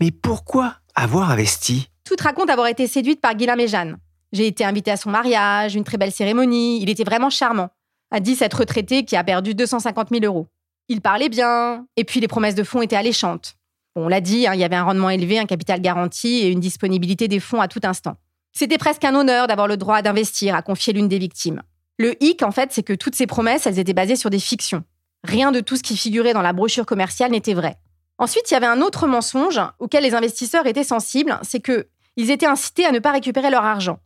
Mais 0.00 0.10
pourquoi 0.10 0.74
avoir 0.94 1.30
investi? 1.30 1.88
Toute 2.04 2.20
raconte 2.20 2.50
avoir 2.50 2.66
été 2.66 2.86
séduite 2.86 3.20
par 3.20 3.34
Guillaume 3.34 3.60
et 3.60 3.68
Jeanne. 3.68 3.96
J'ai 4.32 4.46
été 4.46 4.64
invitée 4.64 4.90
à 4.90 4.96
son 4.96 5.10
mariage, 5.10 5.74
une 5.74 5.84
très 5.84 5.96
belle 5.96 6.12
cérémonie, 6.12 6.80
il 6.82 6.90
était 6.90 7.04
vraiment 7.04 7.30
charmant, 7.30 7.70
a 8.10 8.20
dit 8.20 8.36
cette 8.36 8.54
retraitée 8.54 9.04
qui 9.04 9.16
a 9.16 9.24
perdu 9.24 9.54
250 9.54 10.10
000 10.10 10.24
euros. 10.24 10.46
Il 10.92 11.00
parlait 11.03 11.29
bien, 11.29 11.87
et 11.96 12.03
puis 12.03 12.18
les 12.18 12.26
promesses 12.26 12.57
de 12.57 12.64
fonds 12.64 12.83
étaient 12.83 12.96
alléchantes. 12.96 13.55
On 13.94 14.09
l'a 14.09 14.20
dit, 14.20 14.48
hein, 14.48 14.55
il 14.55 14.61
y 14.61 14.64
avait 14.64 14.74
un 14.74 14.83
rendement 14.83 15.09
élevé, 15.09 15.38
un 15.38 15.46
capital 15.46 15.81
garanti 15.81 16.40
et 16.40 16.48
une 16.48 16.59
disponibilité 16.59 17.29
des 17.29 17.38
fonds 17.38 17.61
à 17.61 17.68
tout 17.68 17.79
instant. 17.85 18.16
C'était 18.53 18.76
presque 18.76 19.05
un 19.05 19.14
honneur 19.14 19.46
d'avoir 19.46 19.68
le 19.68 19.76
droit 19.76 20.03
d'investir, 20.03 20.57
a 20.57 20.62
confié 20.62 20.92
l'une 20.92 21.07
des 21.07 21.20
victimes. 21.20 21.62
Le 22.00 22.20
hic, 22.20 22.42
en 22.42 22.50
fait, 22.50 22.72
c'est 22.72 22.83
que 22.83 22.92
toutes 22.92 23.14
ces 23.14 23.29
promesses, 23.29 23.68
elles 23.68 23.79
étaient 23.79 23.94
basées 23.94 24.16
sur 24.16 24.31
des 24.31 24.40
fictions. 24.40 24.83
Rien 25.22 25.53
de 25.53 25.61
tout 25.61 25.76
ce 25.76 25.85
qui 25.85 25.96
figurait 25.96 26.33
dans 26.33 26.42
la 26.42 26.53
brochure 26.53 26.87
commerciale 26.87 27.31
n'était 27.31 27.55
vrai. 27.55 27.76
Ensuite, 28.18 28.50
il 28.50 28.55
y 28.55 28.57
avait 28.57 28.66
un 28.66 28.81
autre 28.81 29.07
mensonge 29.07 29.61
auquel 29.79 30.03
les 30.03 30.14
investisseurs 30.14 30.66
étaient 30.66 30.83
sensibles, 30.83 31.38
c'est 31.42 31.61
que 31.61 31.87
ils 32.16 32.33
étaient 32.33 32.46
incités 32.46 32.85
à 32.85 32.90
ne 32.90 32.98
pas 32.98 33.12
récupérer 33.12 33.50
leur 33.50 33.64
argent. 33.64 34.00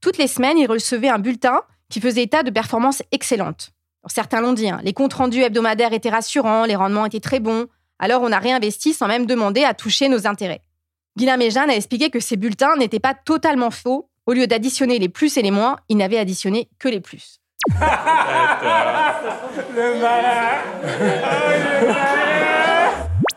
Toutes 0.00 0.16
les 0.16 0.26
semaines, 0.26 0.56
ils 0.56 0.66
recevaient 0.66 1.10
un 1.10 1.18
bulletin 1.18 1.60
qui 1.90 2.00
faisait 2.00 2.22
état 2.22 2.42
de 2.42 2.50
performances 2.50 3.02
excellentes. 3.12 3.72
Certains 4.08 4.40
l'ont 4.40 4.52
dit, 4.52 4.70
hein, 4.70 4.80
les 4.82 4.92
comptes 4.92 5.14
rendus 5.14 5.42
hebdomadaires 5.42 5.92
étaient 5.92 6.10
rassurants, 6.10 6.64
les 6.64 6.76
rendements 6.76 7.06
étaient 7.06 7.20
très 7.20 7.40
bons, 7.40 7.66
alors 7.98 8.22
on 8.22 8.32
a 8.32 8.38
réinvesti 8.38 8.94
sans 8.94 9.06
même 9.06 9.26
demander 9.26 9.62
à 9.62 9.74
toucher 9.74 10.08
nos 10.08 10.26
intérêts. 10.26 10.62
Guillaume 11.16 11.42
et 11.42 11.50
Jeanne 11.50 11.70
a 11.70 11.76
expliqué 11.76 12.08
que 12.08 12.20
ces 12.20 12.36
bulletins 12.36 12.76
n'étaient 12.76 13.00
pas 13.00 13.14
totalement 13.14 13.70
faux. 13.70 14.08
Au 14.26 14.32
lieu 14.32 14.46
d'additionner 14.46 14.98
les 14.98 15.08
plus 15.08 15.36
et 15.36 15.42
les 15.42 15.50
moins, 15.50 15.76
ils 15.88 15.96
n'avaient 15.96 16.18
additionné 16.18 16.68
que 16.78 16.88
les 16.88 17.00
plus. 17.00 17.40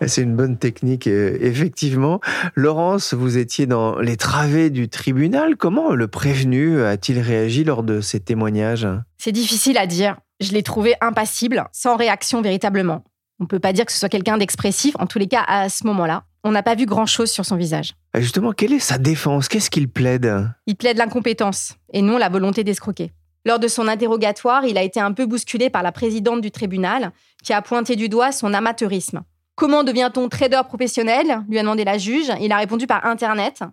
C'est 0.06 0.22
une 0.22 0.36
bonne 0.36 0.58
technique, 0.58 1.08
euh, 1.08 1.38
effectivement. 1.40 2.20
Laurence, 2.56 3.14
vous 3.14 3.38
étiez 3.38 3.66
dans 3.66 4.00
les 4.00 4.18
travées 4.18 4.70
du 4.70 4.90
tribunal. 4.90 5.56
Comment 5.56 5.94
le 5.94 6.08
prévenu 6.08 6.82
a-t-il 6.82 7.20
réagi 7.20 7.64
lors 7.64 7.84
de 7.84 8.02
ces 8.02 8.20
témoignages? 8.20 8.88
C'est 9.18 9.32
difficile 9.32 9.78
à 9.78 9.88
dire. 9.88 10.18
Je 10.40 10.52
l'ai 10.52 10.64
trouvé 10.64 10.96
impassible, 11.02 11.64
sans 11.72 11.96
réaction 11.96 12.42
véritablement. 12.42 13.04
On 13.40 13.44
ne 13.44 13.48
peut 13.48 13.60
pas 13.60 13.74
dire 13.74 13.86
que 13.86 13.92
ce 13.92 14.00
soit 14.00 14.10
quelqu'un 14.10 14.38
d'expressif, 14.38 14.96
en 15.00 15.06
tous 15.06 15.20
les 15.20 15.28
cas 15.28 15.44
à 15.48 15.70
ce 15.70 15.86
moment-là. 15.88 16.24
On 16.44 16.52
n'a 16.52 16.64
pas 16.64 16.76
vu 16.76 16.86
grand-chose 16.86 17.32
sur 17.32 17.46
son 17.46 17.56
visage. 17.56 17.94
Justement, 18.16 18.52
quelle 18.52 18.74
est 18.74 18.80
sa 18.80 18.98
défense? 18.98 19.48
Qu'est-ce 19.48 19.70
qu'il 19.70 19.90
plaide? 19.90 20.50
Il 20.68 20.76
plaide 20.76 20.98
l'incompétence 20.98 21.76
et 21.94 22.02
non 22.02 22.18
la 22.18 22.30
volonté 22.30 22.64
d'escroquer. 22.64 23.12
Lors 23.46 23.60
de 23.60 23.68
son 23.68 23.88
interrogatoire, 23.88 24.66
il 24.66 24.78
a 24.78 24.84
été 24.84 25.00
un 25.00 25.12
peu 25.12 25.26
bousculé 25.26 25.70
par 25.70 25.84
la 25.84 25.92
présidente 25.92 26.42
du 26.42 26.52
tribunal, 26.52 27.12
qui 27.44 27.54
a 27.54 27.62
pointé 27.62 27.96
du 27.96 28.08
doigt 28.08 28.32
son 28.32 28.54
amateurisme. 28.54 29.24
Comment 29.56 29.84
devient-on 29.84 30.30
trader 30.30 30.62
professionnel? 30.68 31.44
lui 31.50 31.60
a 31.60 31.62
demandé 31.62 31.84
la 31.84 31.98
juge. 31.98 32.32
Il 32.42 32.52
a 32.52 32.58
répondu 32.58 32.88
par 32.88 33.06
Internet. 33.06 33.64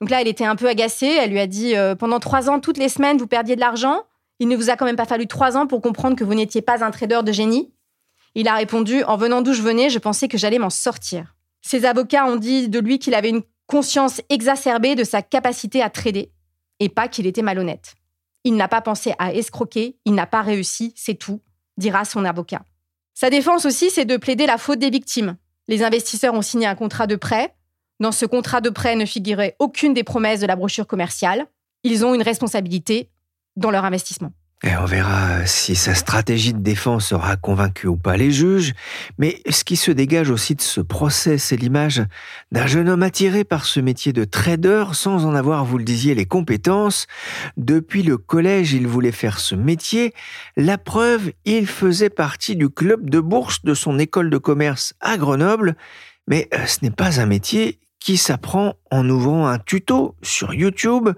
Donc 0.00 0.10
là, 0.10 0.20
elle 0.20 0.28
était 0.28 0.44
un 0.44 0.56
peu 0.56 0.68
agacée. 0.68 1.18
Elle 1.20 1.30
lui 1.30 1.40
a 1.40 1.46
dit 1.46 1.74
euh, 1.74 1.94
Pendant 1.94 2.20
trois 2.20 2.48
ans, 2.48 2.60
toutes 2.60 2.78
les 2.78 2.88
semaines, 2.88 3.18
vous 3.18 3.26
perdiez 3.26 3.56
de 3.56 3.60
l'argent? 3.60 4.02
Il 4.38 4.48
ne 4.48 4.56
vous 4.56 4.70
a 4.70 4.76
quand 4.76 4.84
même 4.84 4.96
pas 4.96 5.04
fallu 5.04 5.26
trois 5.26 5.56
ans 5.56 5.66
pour 5.66 5.80
comprendre 5.80 6.16
que 6.16 6.24
vous 6.24 6.34
n'étiez 6.34 6.62
pas 6.62 6.84
un 6.84 6.90
trader 6.90 7.20
de 7.24 7.32
génie. 7.32 7.72
Il 8.34 8.48
a 8.48 8.54
répondu 8.54 9.02
En 9.04 9.16
venant 9.16 9.42
d'où 9.42 9.52
je 9.52 9.62
venais, 9.62 9.90
je 9.90 9.98
pensais 9.98 10.28
que 10.28 10.38
j'allais 10.38 10.58
m'en 10.58 10.70
sortir. 10.70 11.34
Ses 11.62 11.84
avocats 11.84 12.26
ont 12.26 12.36
dit 12.36 12.68
de 12.68 12.78
lui 12.78 12.98
qu'il 12.98 13.14
avait 13.14 13.30
une 13.30 13.42
conscience 13.66 14.20
exacerbée 14.28 14.94
de 14.94 15.04
sa 15.04 15.22
capacité 15.22 15.82
à 15.82 15.90
trader 15.90 16.30
et 16.80 16.88
pas 16.88 17.08
qu'il 17.08 17.26
était 17.26 17.42
malhonnête. 17.42 17.94
Il 18.44 18.56
n'a 18.56 18.68
pas 18.68 18.80
pensé 18.80 19.14
à 19.18 19.34
escroquer, 19.34 19.98
il 20.04 20.14
n'a 20.14 20.26
pas 20.26 20.42
réussi, 20.42 20.92
c'est 20.96 21.16
tout, 21.16 21.40
dira 21.76 22.04
son 22.04 22.24
avocat. 22.24 22.62
Sa 23.14 23.30
défense 23.30 23.66
aussi, 23.66 23.90
c'est 23.90 24.04
de 24.04 24.16
plaider 24.16 24.46
la 24.46 24.58
faute 24.58 24.78
des 24.78 24.90
victimes. 24.90 25.36
Les 25.66 25.82
investisseurs 25.82 26.34
ont 26.34 26.42
signé 26.42 26.66
un 26.66 26.76
contrat 26.76 27.06
de 27.06 27.16
prêt. 27.16 27.54
Dans 28.00 28.12
ce 28.12 28.24
contrat 28.24 28.60
de 28.60 28.70
prêt 28.70 28.94
ne 28.94 29.04
figurait 29.04 29.56
aucune 29.58 29.92
des 29.92 30.04
promesses 30.04 30.40
de 30.40 30.46
la 30.46 30.56
brochure 30.56 30.86
commerciale. 30.86 31.46
Ils 31.82 32.04
ont 32.04 32.14
une 32.14 32.22
responsabilité 32.22 33.10
dans 33.58 33.70
leur 33.70 33.84
investissement. 33.84 34.32
Et 34.64 34.76
on 34.76 34.86
verra 34.86 35.46
si 35.46 35.76
sa 35.76 35.94
stratégie 35.94 36.52
de 36.52 36.58
défense 36.58 37.12
aura 37.12 37.36
convaincu 37.36 37.86
ou 37.86 37.96
pas 37.96 38.16
les 38.16 38.32
juges. 38.32 38.72
Mais 39.16 39.40
ce 39.48 39.62
qui 39.62 39.76
se 39.76 39.92
dégage 39.92 40.30
aussi 40.30 40.56
de 40.56 40.60
ce 40.60 40.80
procès, 40.80 41.38
c'est 41.38 41.56
l'image 41.56 42.02
d'un 42.50 42.66
jeune 42.66 42.88
homme 42.88 43.04
attiré 43.04 43.44
par 43.44 43.64
ce 43.64 43.78
métier 43.78 44.12
de 44.12 44.24
trader 44.24 44.86
sans 44.94 45.26
en 45.26 45.34
avoir, 45.36 45.64
vous 45.64 45.78
le 45.78 45.84
disiez, 45.84 46.16
les 46.16 46.26
compétences. 46.26 47.06
Depuis 47.56 48.02
le 48.02 48.18
collège, 48.18 48.72
il 48.72 48.88
voulait 48.88 49.12
faire 49.12 49.38
ce 49.38 49.54
métier. 49.54 50.12
La 50.56 50.76
preuve, 50.76 51.30
il 51.44 51.68
faisait 51.68 52.10
partie 52.10 52.56
du 52.56 52.68
club 52.68 53.08
de 53.08 53.20
bourse 53.20 53.62
de 53.62 53.74
son 53.74 53.96
école 54.00 54.28
de 54.28 54.38
commerce 54.38 54.92
à 55.00 55.18
Grenoble. 55.18 55.76
Mais 56.26 56.48
euh, 56.52 56.66
ce 56.66 56.78
n'est 56.82 56.90
pas 56.90 57.20
un 57.20 57.26
métier 57.26 57.78
qui 58.00 58.16
s'apprend 58.16 58.74
en 58.90 59.08
ouvrant 59.08 59.46
un 59.46 59.58
tuto 59.58 60.14
sur 60.22 60.54
YouTube. 60.54 61.10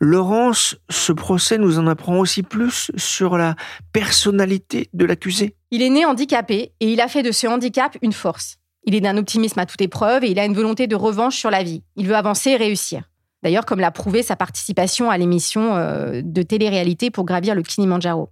Laurence, 0.00 0.76
ce 0.90 1.12
procès 1.12 1.58
nous 1.58 1.78
en 1.78 1.86
apprend 1.86 2.18
aussi 2.18 2.42
plus 2.42 2.90
sur 2.96 3.36
la 3.36 3.56
personnalité 3.92 4.88
de 4.92 5.04
l'accusé. 5.04 5.56
Il 5.70 5.82
est 5.82 5.90
né 5.90 6.04
handicapé 6.04 6.72
et 6.80 6.92
il 6.92 7.00
a 7.00 7.08
fait 7.08 7.22
de 7.22 7.32
ce 7.32 7.46
handicap 7.46 7.96
une 8.02 8.12
force. 8.12 8.56
Il 8.86 8.94
est 8.94 9.00
d'un 9.00 9.16
optimisme 9.16 9.58
à 9.58 9.66
toute 9.66 9.80
épreuve 9.80 10.24
et 10.24 10.30
il 10.30 10.38
a 10.38 10.44
une 10.44 10.54
volonté 10.54 10.86
de 10.86 10.96
revanche 10.96 11.36
sur 11.36 11.50
la 11.50 11.62
vie. 11.62 11.82
Il 11.96 12.06
veut 12.06 12.16
avancer 12.16 12.50
et 12.50 12.56
réussir. 12.56 13.02
D'ailleurs, 13.42 13.66
comme 13.66 13.80
l'a 13.80 13.90
prouvé 13.90 14.22
sa 14.22 14.36
participation 14.36 15.10
à 15.10 15.18
l'émission 15.18 15.76
euh, 15.76 16.22
de 16.24 16.42
télé-réalité 16.42 17.10
pour 17.10 17.24
gravir 17.24 17.54
le 17.54 17.62
Kilimanjaro. 17.62 18.30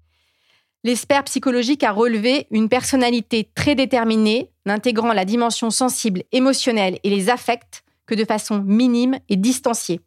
L'expert 0.84 1.22
psychologique 1.24 1.84
a 1.84 1.92
relevé 1.92 2.48
une 2.50 2.68
personnalité 2.68 3.48
très 3.54 3.76
déterminée, 3.76 4.50
n'intégrant 4.66 5.12
la 5.12 5.24
dimension 5.24 5.70
sensible, 5.70 6.24
émotionnelle 6.32 6.98
et 7.04 7.10
les 7.10 7.30
affects 7.30 7.84
que 8.06 8.16
de 8.16 8.24
façon 8.24 8.62
minime 8.66 9.18
et 9.28 9.36
distanciée. 9.36 10.00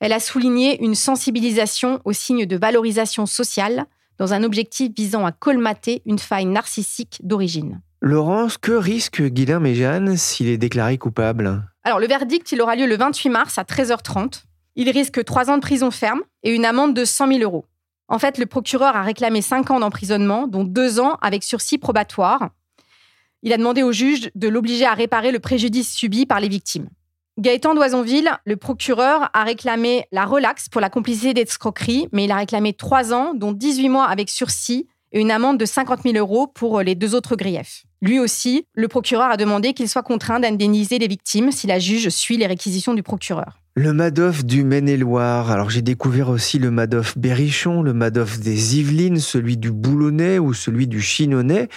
Elle 0.00 0.12
a 0.12 0.18
souligné 0.18 0.82
une 0.84 0.96
sensibilisation 0.96 2.00
aux 2.04 2.12
signes 2.12 2.44
de 2.44 2.56
valorisation 2.56 3.24
sociale 3.24 3.86
dans 4.18 4.32
un 4.32 4.42
objectif 4.42 4.90
visant 4.96 5.24
à 5.24 5.30
colmater 5.30 6.02
une 6.06 6.18
faille 6.18 6.46
narcissique 6.46 7.20
d'origine. 7.22 7.80
Laurence, 8.00 8.58
que 8.58 8.72
risque 8.72 9.22
Guilain 9.22 9.64
et 9.64 9.74
Jeanne 9.76 10.16
s'il 10.16 10.48
est 10.48 10.58
déclaré 10.58 10.98
coupable? 10.98 11.62
Alors, 11.84 12.00
le 12.00 12.06
verdict, 12.08 12.50
il 12.50 12.60
aura 12.60 12.74
lieu 12.74 12.86
le 12.86 12.96
28 12.96 13.30
mars 13.30 13.58
à 13.58 13.62
13h30. 13.62 14.42
Il 14.74 14.90
risque 14.90 15.24
trois 15.24 15.50
ans 15.50 15.56
de 15.56 15.62
prison 15.62 15.92
ferme 15.92 16.22
et 16.42 16.52
une 16.52 16.64
amende 16.64 16.94
de 16.94 17.04
100 17.04 17.28
000 17.28 17.40
euros. 17.40 17.64
En 18.08 18.18
fait, 18.18 18.38
le 18.38 18.46
procureur 18.46 18.94
a 18.96 19.02
réclamé 19.02 19.42
cinq 19.42 19.70
ans 19.70 19.80
d'emprisonnement, 19.80 20.46
dont 20.46 20.64
deux 20.64 21.00
ans 21.00 21.18
avec 21.22 21.42
sursis 21.42 21.78
probatoire. 21.78 22.50
Il 23.42 23.52
a 23.52 23.58
demandé 23.58 23.82
au 23.82 23.92
juge 23.92 24.30
de 24.34 24.48
l'obliger 24.48 24.86
à 24.86 24.94
réparer 24.94 25.32
le 25.32 25.40
préjudice 25.40 25.92
subi 25.92 26.26
par 26.26 26.40
les 26.40 26.48
victimes. 26.48 26.88
Gaëtan 27.38 27.74
d'Oisonville, 27.74 28.30
le 28.46 28.56
procureur, 28.56 29.28
a 29.34 29.44
réclamé 29.44 30.06
la 30.10 30.24
relaxe 30.24 30.68
pour 30.70 30.80
la 30.80 30.88
complicité 30.88 31.34
d'escroquerie, 31.34 32.08
mais 32.12 32.24
il 32.24 32.30
a 32.30 32.36
réclamé 32.36 32.72
trois 32.72 33.12
ans, 33.12 33.34
dont 33.34 33.52
18 33.52 33.90
mois 33.90 34.06
avec 34.06 34.30
sursis 34.30 34.88
et 35.12 35.20
une 35.20 35.30
amende 35.30 35.58
de 35.58 35.66
50 35.66 36.02
000 36.02 36.16
euros 36.16 36.46
pour 36.46 36.80
les 36.80 36.94
deux 36.94 37.14
autres 37.14 37.36
griefs. 37.36 37.84
Lui 38.00 38.18
aussi, 38.18 38.66
le 38.72 38.88
procureur 38.88 39.30
a 39.30 39.36
demandé 39.36 39.74
qu'il 39.74 39.88
soit 39.88 40.02
contraint 40.02 40.40
d'indemniser 40.40 40.98
les 40.98 41.08
victimes 41.08 41.52
si 41.52 41.66
la 41.66 41.78
juge 41.78 42.08
suit 42.08 42.36
les 42.36 42.46
réquisitions 42.46 42.94
du 42.94 43.02
procureur. 43.02 43.58
Le 43.78 43.92
Madoff 43.92 44.42
du 44.42 44.64
Maine-et-Loire. 44.64 45.50
Alors 45.50 45.68
j'ai 45.68 45.82
découvert 45.82 46.30
aussi 46.30 46.58
le 46.58 46.70
Madoff 46.70 47.18
Berrichon, 47.18 47.82
le 47.82 47.92
Madoff 47.92 48.40
des 48.40 48.78
Yvelines, 48.78 49.20
celui 49.20 49.58
du 49.58 49.70
Boulonnais 49.70 50.38
ou 50.38 50.54
celui 50.54 50.86
du 50.86 51.02
Chinonnais. 51.02 51.68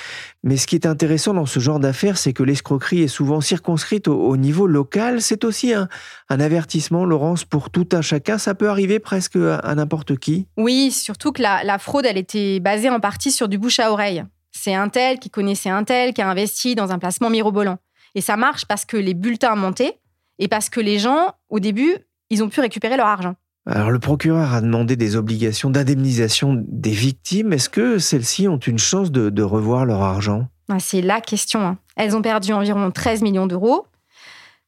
Mais 0.41 0.55
ce 0.55 0.65
qui 0.65 0.75
est 0.75 0.85
intéressant 0.85 1.33
dans 1.33 1.45
ce 1.45 1.59
genre 1.59 1.81
d'affaires, 1.81 2.17
c'est 2.17 2.31
que 2.31 2.41
l'escroquerie 2.41 3.01
est 3.01 3.09
souvent 3.09 3.41
circonscrite 3.41 4.07
au, 4.07 4.37
niveau 4.37 4.65
local. 4.65 5.21
C'est 5.21 5.43
aussi 5.43 5.73
un, 5.73 5.89
avertissement, 6.29 7.03
Laurence, 7.03 7.43
pour 7.43 7.69
tout 7.69 7.89
un 7.91 8.01
chacun. 8.01 8.37
Ça 8.37 8.55
peut 8.55 8.69
arriver 8.69 8.99
presque 8.99 9.35
à, 9.35 9.75
n'importe 9.75 10.17
qui. 10.17 10.47
Oui, 10.55 10.91
surtout 10.91 11.33
que 11.33 11.41
la, 11.41 11.65
la 11.65 11.79
fraude, 11.79 12.05
elle 12.05 12.17
était 12.17 12.61
basée 12.61 12.89
en 12.89 13.01
partie 13.01 13.33
sur 13.33 13.49
du 13.49 13.57
bouche 13.57 13.81
à 13.81 13.91
oreille. 13.91 14.23
C'est 14.53 14.73
un 14.73 14.87
tel 14.87 15.19
qui 15.19 15.29
connaissait 15.29 15.69
un 15.69 15.83
tel 15.83 16.13
qui 16.13 16.21
a 16.21 16.29
investi 16.29 16.75
dans 16.75 16.93
un 16.93 16.97
placement 16.97 17.29
mirobolant. 17.29 17.77
Et 18.15 18.21
ça 18.21 18.37
marche 18.37 18.63
parce 18.63 18.85
que 18.85 18.95
les 18.95 19.15
bulletins 19.15 19.55
montaient 19.55 19.99
et 20.39 20.47
parce 20.47 20.69
que 20.69 20.79
les 20.79 20.97
gens, 20.97 21.33
au 21.49 21.59
début, 21.59 21.95
ils 22.29 22.43
ont 22.43 22.49
pu 22.49 22.61
récupérer 22.61 22.97
leur 22.97 23.07
argent. 23.07 23.35
Alors 23.65 23.91
le 23.91 23.99
procureur 23.99 24.53
a 24.53 24.61
demandé 24.61 24.95
des 24.95 25.15
obligations 25.15 25.69
d'indemnisation 25.69 26.63
des 26.67 26.91
victimes. 26.91 27.53
Est-ce 27.53 27.69
que 27.69 27.99
celles-ci 27.99 28.47
ont 28.47 28.57
une 28.57 28.79
chance 28.79 29.11
de, 29.11 29.43
revoir 29.43 29.85
leur 29.85 30.01
argent? 30.01 30.47
Ah, 30.69 30.79
C'est 30.79 31.01
la 31.01 31.21
question. 31.21 31.61
Hein. 31.61 31.77
Elles 31.95 32.15
ont 32.15 32.21
perdu 32.21 32.53
environ 32.53 32.89
13 32.89 33.21
millions 33.21 33.47
d'euros. 33.47 33.85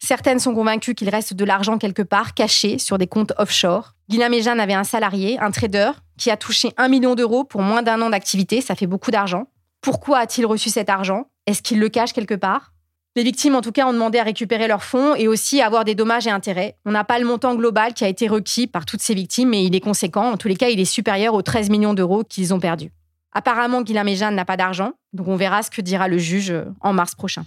Certaines 0.03 0.39
sont 0.39 0.53
convaincues 0.53 0.95
qu'il 0.95 1.09
reste 1.09 1.35
de 1.35 1.45
l'argent 1.45 1.77
quelque 1.77 2.01
part, 2.01 2.33
caché 2.33 2.79
sur 2.79 2.97
des 2.97 3.07
comptes 3.07 3.33
offshore. 3.37 3.93
Guillaume 4.09 4.33
et 4.33 4.41
Jeanne 4.41 4.59
avaient 4.59 4.73
un 4.73 4.83
salarié, 4.83 5.39
un 5.39 5.51
trader, 5.51 5.91
qui 6.17 6.31
a 6.31 6.37
touché 6.37 6.71
1 6.77 6.87
million 6.87 7.15
d'euros 7.15 7.43
pour 7.43 7.61
moins 7.61 7.83
d'un 7.83 8.01
an 8.01 8.09
d'activité. 8.09 8.61
Ça 8.61 8.75
fait 8.75 8.87
beaucoup 8.87 9.11
d'argent. 9.11 9.47
Pourquoi 9.79 10.19
a-t-il 10.19 10.45
reçu 10.45 10.69
cet 10.69 10.89
argent? 10.89 11.27
Est-ce 11.45 11.61
qu'il 11.61 11.79
le 11.79 11.89
cache 11.89 12.13
quelque 12.13 12.35
part? 12.35 12.73
Les 13.17 13.23
victimes, 13.23 13.55
en 13.55 13.61
tout 13.61 13.73
cas, 13.73 13.85
ont 13.87 13.91
demandé 13.91 14.19
à 14.19 14.23
récupérer 14.23 14.69
leurs 14.69 14.83
fonds 14.83 15.15
et 15.15 15.27
aussi 15.27 15.59
à 15.61 15.65
avoir 15.65 15.83
des 15.83 15.95
dommages 15.95 16.27
et 16.27 16.29
intérêts. 16.29 16.77
On 16.85 16.91
n'a 16.91 17.03
pas 17.03 17.19
le 17.19 17.25
montant 17.25 17.55
global 17.55 17.93
qui 17.93 18.05
a 18.05 18.07
été 18.07 18.29
requis 18.29 18.67
par 18.67 18.85
toutes 18.85 19.01
ces 19.01 19.13
victimes, 19.13 19.49
mais 19.49 19.65
il 19.65 19.75
est 19.75 19.81
conséquent. 19.81 20.31
En 20.31 20.37
tous 20.37 20.47
les 20.47 20.55
cas, 20.55 20.69
il 20.69 20.79
est 20.79 20.85
supérieur 20.85 21.33
aux 21.33 21.41
13 21.41 21.69
millions 21.69 21.93
d'euros 21.93 22.23
qu'ils 22.23 22.53
ont 22.53 22.59
perdus. 22.59 22.89
Apparemment, 23.33 23.81
Guillaume 23.81 24.07
et 24.07 24.15
Jeanne 24.15 24.35
n'a 24.35 24.45
pas 24.45 24.55
d'argent, 24.55 24.93
donc 25.11 25.27
on 25.27 25.35
verra 25.35 25.61
ce 25.61 25.69
que 25.69 25.81
dira 25.81 26.07
le 26.07 26.17
juge 26.17 26.53
en 26.79 26.93
mars 26.93 27.13
prochain. 27.13 27.43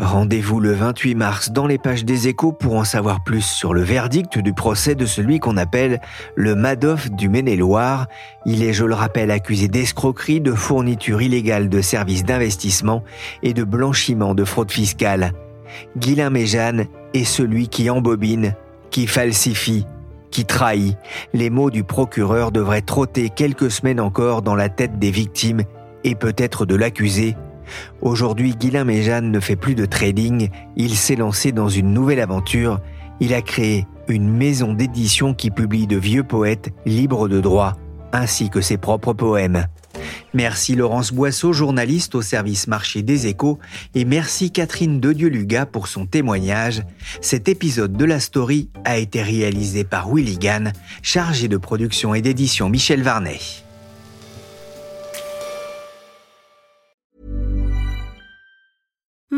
Rendez-vous 0.00 0.60
le 0.60 0.72
28 0.72 1.14
mars 1.14 1.50
dans 1.50 1.66
les 1.66 1.76
pages 1.76 2.06
des 2.06 2.26
échos 2.26 2.52
pour 2.52 2.76
en 2.76 2.84
savoir 2.84 3.22
plus 3.22 3.44
sur 3.44 3.74
le 3.74 3.82
verdict 3.82 4.38
du 4.38 4.54
procès 4.54 4.94
de 4.94 5.04
celui 5.04 5.40
qu'on 5.40 5.58
appelle 5.58 6.00
le 6.36 6.54
Madoff 6.54 7.10
du 7.10 7.28
Maine-et-Loire. 7.28 8.06
Il 8.46 8.62
est, 8.62 8.72
je 8.72 8.86
le 8.86 8.94
rappelle, 8.94 9.30
accusé 9.30 9.68
d'escroquerie, 9.68 10.40
de 10.40 10.54
fourniture 10.54 11.20
illégale 11.20 11.68
de 11.68 11.82
services 11.82 12.24
d'investissement 12.24 13.04
et 13.42 13.52
de 13.52 13.62
blanchiment 13.62 14.34
de 14.34 14.44
fraude 14.44 14.70
fiscale. 14.70 15.32
Guilain 15.98 16.30
Méjeanne 16.30 16.86
est 17.12 17.24
celui 17.24 17.68
qui 17.68 17.90
embobine, 17.90 18.54
qui 18.90 19.06
falsifie, 19.06 19.84
qui 20.30 20.46
trahit. 20.46 20.96
Les 21.34 21.50
mots 21.50 21.70
du 21.70 21.84
procureur 21.84 22.52
devraient 22.52 22.80
trotter 22.80 23.28
quelques 23.28 23.70
semaines 23.70 24.00
encore 24.00 24.40
dans 24.40 24.56
la 24.56 24.70
tête 24.70 24.98
des 24.98 25.10
victimes 25.10 25.64
et 26.04 26.14
peut-être 26.14 26.64
de 26.64 26.74
l'accusé 26.74 27.36
Aujourd'hui, 28.00 28.54
Guilain 28.54 28.84
Méjeanne 28.84 29.30
ne 29.30 29.40
fait 29.40 29.56
plus 29.56 29.74
de 29.74 29.86
trading, 29.86 30.50
il 30.76 30.96
s'est 30.96 31.16
lancé 31.16 31.52
dans 31.52 31.68
une 31.68 31.92
nouvelle 31.92 32.20
aventure. 32.20 32.80
Il 33.20 33.34
a 33.34 33.42
créé 33.42 33.86
une 34.08 34.30
maison 34.30 34.72
d'édition 34.72 35.34
qui 35.34 35.50
publie 35.50 35.86
de 35.86 35.96
vieux 35.96 36.24
poètes 36.24 36.70
libres 36.86 37.28
de 37.28 37.40
droit, 37.40 37.76
ainsi 38.12 38.50
que 38.50 38.60
ses 38.60 38.76
propres 38.76 39.12
poèmes. 39.12 39.66
Merci 40.32 40.76
Laurence 40.76 41.12
Boisseau, 41.12 41.52
journaliste 41.52 42.14
au 42.14 42.22
service 42.22 42.66
marché 42.66 43.02
des 43.02 43.26
échos, 43.26 43.58
et 43.94 44.04
merci 44.04 44.50
Catherine 44.50 45.00
Dedieu-Luga 45.00 45.66
pour 45.66 45.88
son 45.88 46.06
témoignage. 46.06 46.82
Cet 47.20 47.48
épisode 47.48 47.96
de 47.96 48.04
la 48.04 48.20
story 48.20 48.70
a 48.84 48.98
été 48.98 49.22
réalisé 49.22 49.84
par 49.84 50.12
Willy 50.12 50.38
Gann, 50.38 50.72
chargé 51.02 51.48
de 51.48 51.56
production 51.56 52.14
et 52.14 52.22
d'édition 52.22 52.68
Michel 52.68 53.02
Varnet. 53.02 53.38